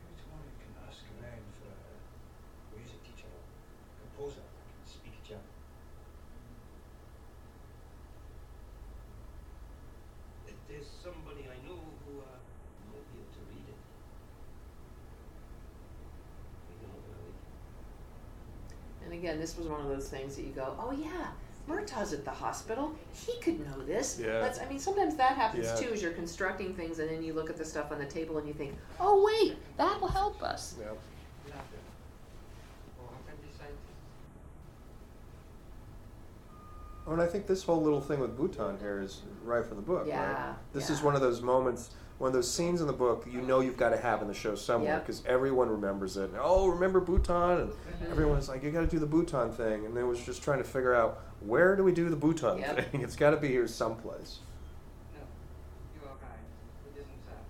[0.03, 3.43] Maybe tomorrow you can ask around for a music teacher or
[4.03, 5.47] composer that can speak German.
[10.47, 12.39] If there's somebody I know who uh,
[12.91, 13.79] might be able to read it.
[16.67, 17.35] I don't know, really.
[19.03, 21.27] And again, this was one of those things that you go, oh yeah,
[21.67, 22.95] Murtagh's at the hospital.
[23.13, 24.19] He could know this.
[24.19, 24.39] Yeah.
[24.39, 25.75] That's, I mean, sometimes that happens Yeah.
[25.75, 28.37] too as you're constructing things and then you look at the stuff on the table
[28.37, 30.75] and you think, oh wait, that will help us.
[30.79, 30.87] Yeah.
[30.87, 30.97] Or.
[37.07, 39.81] Oh, and I think this whole little thing with Bouton here is right from the
[39.81, 40.55] book, Yeah, right?
[40.73, 41.89] This is one of those moments,
[42.19, 44.33] one of those scenes in the book you know you've got to have in the
[44.33, 45.03] show somewhere Yep.
[45.07, 46.29] because everyone remembers it.
[46.39, 47.61] Oh, remember Bouton?
[47.61, 48.11] And Mhm.
[48.11, 49.85] everyone's like, you got to do the Bouton thing.
[49.85, 52.91] And it was just trying to figure out where do we do the Bouton Yep.
[52.91, 53.01] thing?
[53.01, 54.39] It's got to be here someplace.
[55.15, 55.21] No,
[55.95, 56.43] you are right.
[56.93, 57.43] It isn't that.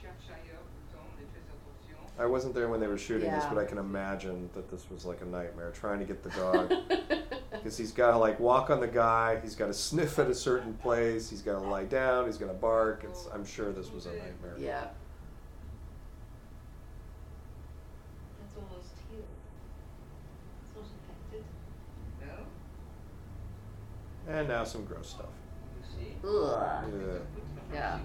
[0.00, 2.18] Cherche ailleurs, Bouton, et fais attention.
[2.18, 5.04] I wasn't there when they were shooting this, but I can imagine that this was
[5.04, 6.72] like a nightmare trying to get the dog.
[7.64, 10.34] Because he's got to like walk on the guy, he's got to sniff at a
[10.34, 13.04] certain place, he's got to lie down, he's got to bark.
[13.08, 14.52] It's, I'm sure this was a nightmare.
[14.58, 14.88] yeah.
[18.38, 19.24] That's almost healed.
[20.76, 21.44] It's not infected.
[24.26, 24.34] No?
[24.38, 25.24] And now some gross stuff.
[26.22, 26.84] Ugh.
[27.72, 27.72] Yeah.
[27.72, 27.98] Yeah.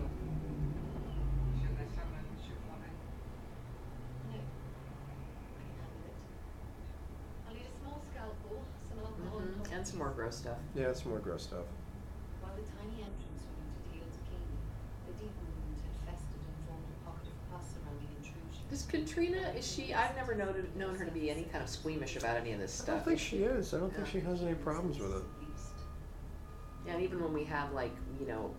[1.59, 2.95] Je l'examine sur moi-même.
[4.31, 4.35] No.
[4.35, 4.39] I
[5.59, 6.15] can handle it.
[7.47, 9.68] I'll need a small scalpel, some alcohol, Mhm.
[9.79, 10.57] And And some more gross stuff.
[10.75, 11.63] Yeah, some more gross stuff.
[12.41, 14.59] While the tiny entrance wound had healed cleanly,
[15.07, 18.59] the deep wound had festered and formed a pocket of pus around the intrusion.
[18.69, 22.17] Does Caitriona, is she, I've never noted, known her to be any kind of squeamish
[22.17, 22.83] about any of this stuff.
[22.83, 23.05] I stuff.
[23.05, 23.73] don't think she is.
[23.73, 25.23] I don't think she has any problems with it.
[26.85, 28.51] Yeah, and even when we have like, you know,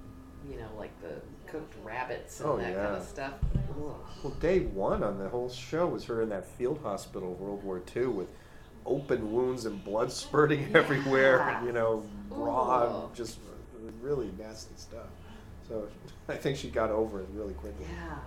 [0.50, 2.96] you know, like the cooked rabbits and Oh, that kind yeah.
[2.96, 3.34] of stuff.
[3.76, 3.94] Ugh.
[4.24, 7.82] Well, day one on the whole show was her in that field hospital, World War
[7.94, 8.30] II, with
[8.86, 11.60] open wounds and blood spurting everywhere.
[11.64, 13.10] You know, raw, Ooh.
[13.14, 13.38] just
[14.00, 15.06] really nasty stuff.
[15.68, 15.88] So
[16.28, 17.86] I think she got over it really quickly.
[17.90, 18.18] Yeah.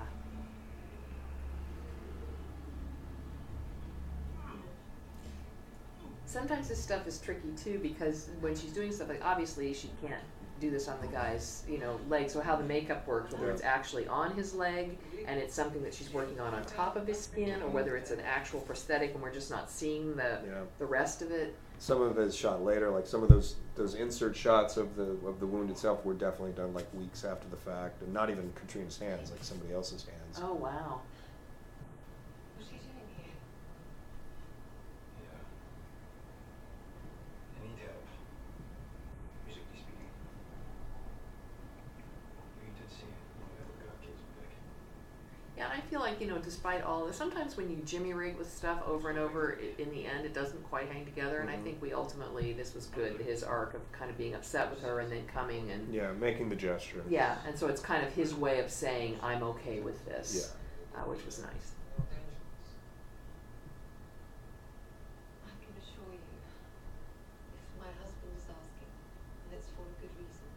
[6.26, 10.24] Sometimes this stuff is tricky too because when she's doing stuff like obviously she can't
[10.60, 12.30] do this on the guy's you know leg.
[12.30, 13.54] So how the makeup works, whether Yeah.
[13.54, 14.98] it's actually on his leg
[15.28, 18.12] and it's something that she's working on on top of his skin, or whether it's
[18.12, 20.62] an actual prosthetic and we're just not seeing the Yeah.
[20.80, 21.56] the rest of it.
[21.80, 25.18] Some of it is shot later, like some of those those insert shots of the
[25.28, 28.54] of the wound itself were definitely done like weeks after the fact, and not even
[28.54, 30.40] Caitriona's hands, like somebody else's hands.
[30.42, 31.02] Oh wow.
[32.56, 33.34] What's she doing here?
[35.20, 35.40] Yeah.
[37.60, 38.06] I need help.
[39.46, 40.12] Musically speaking.
[42.64, 43.10] You did say
[43.42, 44.54] one of the other kids back.
[45.58, 48.52] Yeah, I feel like you know, despite all this, sometimes when you jimmy rig with
[48.52, 51.40] stuff over and over, i in the end, it doesn't quite hang together.
[51.40, 51.64] And I Mhm.
[51.64, 53.20] think we ultimately, this was good.
[53.22, 56.50] His arc of kind of being upset with her and then coming and Yeah, making
[56.50, 57.04] the gesture.
[57.08, 60.54] yeah, and so it's kind of his way of saying I'm okay with this,
[60.94, 61.00] Yeah.
[61.00, 61.72] uh, which was nice.
[65.46, 66.20] I can assure you,
[67.54, 68.92] if my husband is asking,
[69.50, 70.48] then it's for a good reason.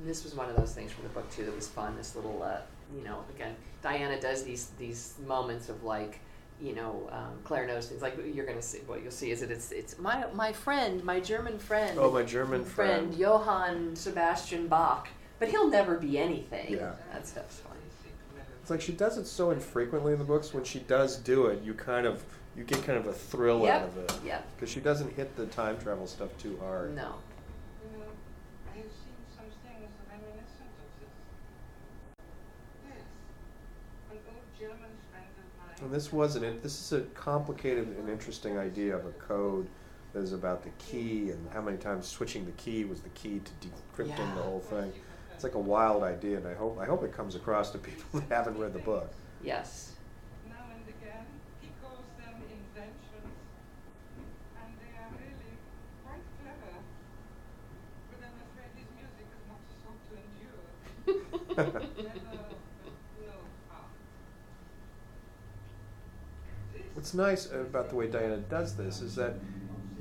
[0.00, 1.96] This was one of those things from the book too that was fun.
[1.96, 2.62] This little, uh,
[2.96, 6.20] you know, again, Diana does these these moments of like,
[6.60, 8.02] you know, um, Claire knows things.
[8.02, 11.20] Like you're gonna see, what you'll see is that it's it's my my friend, my
[11.20, 11.98] German friend.
[11.98, 13.14] Oh, my German friend.
[13.14, 15.08] Johann Sebastian Bach.
[15.38, 16.74] But he'll never be anything.
[16.74, 16.92] Yeah.
[17.12, 17.78] That stuff's funny.
[18.60, 20.54] It's like she does it so infrequently in the books.
[20.54, 22.22] When she does do it, you kind of
[22.54, 23.74] you get kind of a thrill Yep.
[23.82, 24.46] out of it Yep.
[24.54, 26.94] because she doesn't hit the time travel stuff too hard.
[26.94, 27.02] No.
[27.02, 28.04] Uh,
[28.72, 31.10] I have seen some things reminiscent of this.
[32.86, 33.02] Yes.
[34.12, 35.71] An old German friend of mine.
[35.82, 36.62] And this wasn't it.
[36.62, 39.68] This is a complicated and interesting idea of a code
[40.12, 43.40] that is about the key and how many times switching the key was the key
[43.40, 44.34] to decrypting Yeah.
[44.36, 44.92] the whole thing.
[45.34, 48.20] It's like a wild idea, and I hope I hope it comes across to people
[48.28, 49.12] that haven't read the book.
[49.42, 49.92] Yes.
[50.48, 51.26] Now and again,
[51.60, 53.34] he calls them inventions,
[54.62, 55.56] and they are really
[56.04, 56.74] quite clever.
[58.12, 60.62] But I'm afraid his music is not so to endure.
[61.56, 61.80] Never,
[63.26, 63.34] no
[63.68, 63.90] harm.
[66.72, 69.34] This What's nice about the way Diana does this is that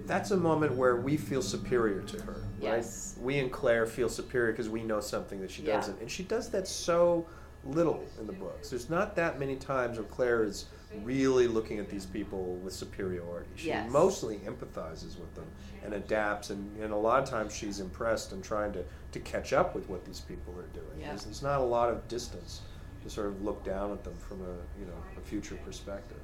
[0.06, 3.16] that's a moment where we feel superior to her, Yes.
[3.18, 3.26] right?
[3.26, 5.78] We and Claire feel superior because we know something that she Yeah.
[5.78, 7.26] doesn't, and she does that so
[7.66, 8.70] little in the books.
[8.70, 10.66] There's not that many times where Claire is
[11.04, 13.50] really looking at these people with superiority.
[13.56, 13.90] She Yes.
[13.92, 15.48] mostly empathizes with them
[15.84, 18.84] and adapts, and, and a lot of times she's impressed and trying to,
[19.14, 21.00] to catch up with what these people are doing.
[21.00, 21.08] Yeah.
[21.10, 22.62] There's, there's not a lot of distance
[23.02, 26.20] to sort of look down at them from a you know a future perspective.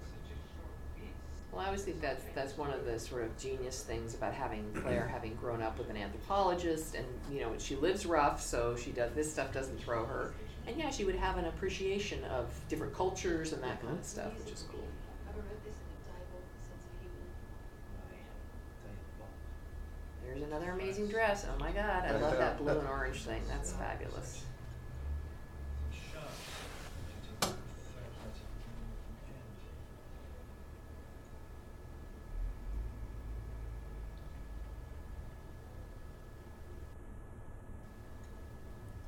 [1.58, 4.72] Well, I always think that's that's one of the sort of genius things about having
[4.76, 8.91] Claire having grown up with an anthropologist, and you know she lives rough, so she
[8.91, 10.36] does this stuff doesn't throw her,
[10.68, 14.38] and yeah, she would have an appreciation of different cultures and that kind of stuff,
[14.38, 14.84] which is cool.
[15.26, 17.26] Whoever wrote this had a diabolical sense of humor.
[20.28, 21.47] There's another amazing dress.
[21.51, 23.41] Oh my god, I love that blue and orange thing.
[23.49, 24.43] That's fabulous.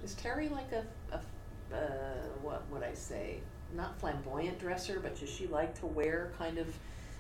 [0.10, 0.84] Is Terry like a,
[1.16, 1.80] a uh,
[2.41, 3.41] what would I say?
[3.76, 6.68] Not flamboyant dresser, but does she like to wear kind of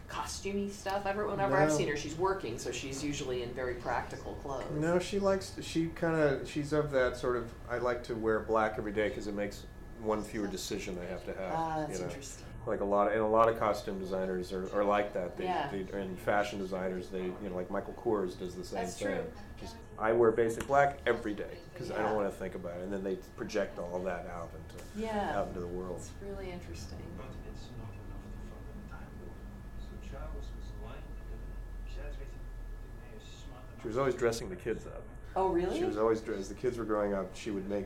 [0.09, 1.05] costumey stuff?
[1.05, 4.63] Ever whenever I've seen her, she's working, so she's usually in very practical clothes.
[4.73, 5.53] No, she likes.
[5.61, 6.49] She kind of.
[6.49, 7.51] She's of that sort of.
[7.69, 9.65] I like to wear black every day because it makes
[10.01, 11.53] one fewer decision I have to have.
[11.53, 12.09] Ah, that's you know?
[12.09, 12.45] interesting.
[12.67, 15.37] Like a lot of, and a lot of costume designers are, are like that.
[15.37, 15.69] They, Yeah.
[15.71, 19.07] they, and fashion designers, they, you know, like Michael Kors does the same That's thing.
[19.07, 19.23] true.
[19.59, 22.83] Just, I wear basic black every day because I don't want to think about it,
[22.83, 25.37] and then they project all that out into, Yeah.
[25.39, 25.97] out into the world.
[25.97, 26.99] It's really interesting.
[27.17, 29.35] But it's not enough to follow the time Lord.
[29.79, 31.41] So Charles was lying to them.
[31.87, 35.03] Exaggerating the mayor's smart She was always dressing the kids up.
[35.35, 35.77] Oh, really?
[35.77, 37.35] She was always as the kids were growing up.
[37.35, 37.85] She would make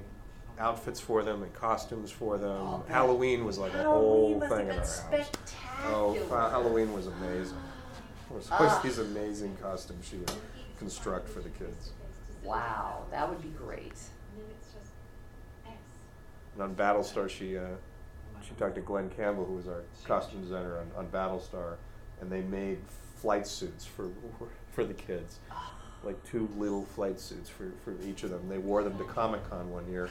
[0.59, 2.51] outfits for them and costumes for them.
[2.51, 5.01] Oh, Halloween was like a whole thing in our house.
[5.85, 6.15] Oh.
[6.29, 7.57] Halloween was amazing.
[8.29, 8.81] There was always Ah.
[8.83, 10.31] these amazing costumes she would
[10.77, 11.91] construct for the kids.
[12.43, 13.81] Wow, that would be great.
[13.93, 14.91] And then it's just
[16.53, 17.67] And on Battlestar, she uh,
[18.47, 21.75] she talked to Glenne Campbell, who was our costume designer on, on Battlestar,
[22.21, 22.79] and they made
[23.15, 24.09] flight suits for
[24.71, 25.39] for the kids,
[26.03, 28.47] like two little flight suits for, for each of them.
[28.49, 30.09] They wore them to Comic Con one year,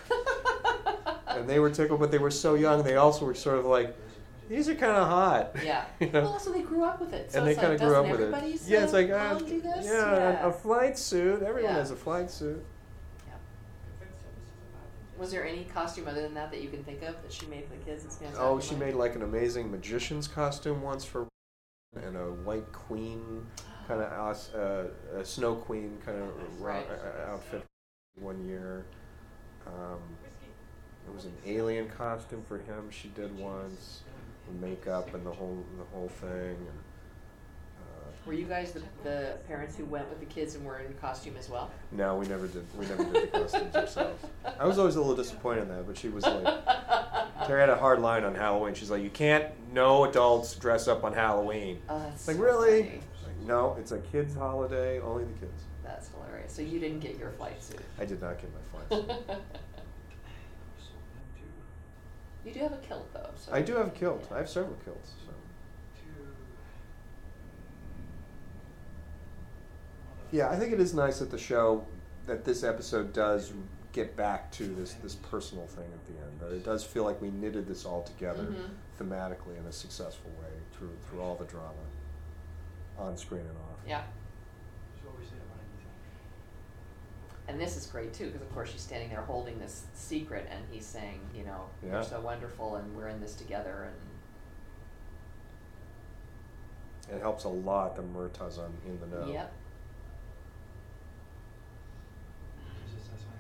[1.28, 2.82] and they were tickled, but they were so young.
[2.82, 3.96] They also were sort of like,
[4.48, 5.56] these are kind of hot.
[5.64, 5.84] Yeah.
[6.00, 6.22] You know?
[6.22, 7.32] Well, also they grew up with it.
[7.32, 8.60] So and they kind like, of grew up with it.
[8.66, 9.86] Yeah, it's like uh, mom do this?
[9.86, 10.46] yeah, yeah.
[10.46, 11.42] A, flight suit.
[11.42, 11.78] Everyone Yeah.
[11.78, 12.62] has a flight suit.
[13.26, 13.34] Yeah.
[15.18, 17.64] Was there any costume other than that that you can think of that she made
[17.64, 18.36] for the kids that stands?
[18.38, 21.28] Oh, she made like an amazing magician's costume once for,
[21.96, 23.46] and a white queen
[23.88, 26.86] kind of uh, a snow queen kind of Right.
[27.28, 27.64] outfit
[28.20, 28.84] one year.
[29.66, 30.00] Um,
[31.04, 32.90] there was an alien costume for him.
[32.90, 34.02] She did once,
[34.60, 36.30] makeup and the whole the whole thing.
[36.56, 36.78] And,
[37.80, 40.92] uh, Were you guys the, the parents who went with the kids and were in
[40.94, 41.70] costume as well?
[41.90, 42.64] no, we never did.
[42.78, 44.24] We never did the costumes ourselves.
[44.58, 46.64] I was always a little disappointed in that, but she was like.
[47.46, 48.72] Terry had a hard line on Halloween.
[48.74, 51.80] She's like, you can't, no adults dress up on Halloween.
[51.88, 52.82] Oh, that's like, so really?
[52.84, 53.00] funny.
[53.46, 55.64] No, it's a kid's holiday, only the kids.
[55.84, 56.52] That's hilarious.
[56.52, 57.80] So you didn't get your flight suit.
[57.98, 59.22] I did not get my flights.
[62.44, 63.30] you do have a kilt though.
[63.36, 64.28] So I do have a kilt.
[64.32, 65.10] I have several kilts.
[65.26, 65.32] So.
[70.30, 71.84] Yeah, I think it is nice that the show,
[72.26, 73.52] that this episode does
[73.92, 76.40] get back to this, this personal thing at the end.
[76.40, 78.70] That it does feel like we knitted this all together Mhm.
[78.98, 81.74] thematically in a successful way through, through all the drama,
[82.98, 83.78] on screen and off.
[83.86, 84.02] Yeah.
[84.96, 87.52] She's always there when I need her.
[87.52, 90.64] And this is great too, because of course she's standing there holding this secret, and
[90.70, 91.92] he's saying, you know, Yeah.
[91.94, 93.96] you're so wonderful, and we're in this together, and
[97.16, 99.26] It helps a lot that Murtagh's on in the know.
[99.26, 99.52] yep.
[102.86, 103.32] She's just as I-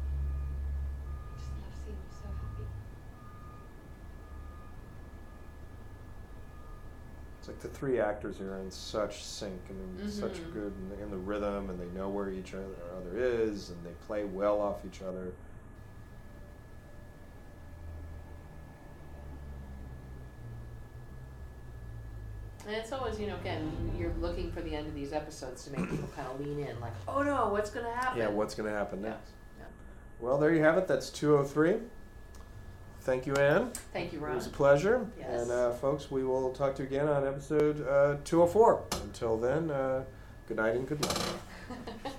[0.00, 2.66] I just love seeing you so happy.
[7.38, 10.52] It's like the three actors are in such sync and in such mm-hmm.
[10.52, 12.64] good in the, in the rhythm, and they know where each other,
[12.96, 15.32] other is, and they play well off each other.
[22.66, 25.72] And it's always, you know, again, you're looking for the end of these episodes to
[25.72, 28.18] make people kind of lean in, like, oh no, what's going to happen?
[28.18, 29.32] Yeah, what's going to happen Yeah, next?
[29.58, 29.64] yeah.
[30.20, 30.86] Well, there you have it.
[30.86, 31.78] That's 203.
[33.00, 33.70] Thank you, Anne.
[33.92, 34.32] Thank you, Ron.
[34.32, 35.06] It was a pleasure.
[35.18, 35.42] Yes.
[35.42, 38.84] And, uh, folks, we will talk to you again on episode uh, 204.
[39.04, 40.04] Until then, uh,
[40.46, 41.18] good night and good luck.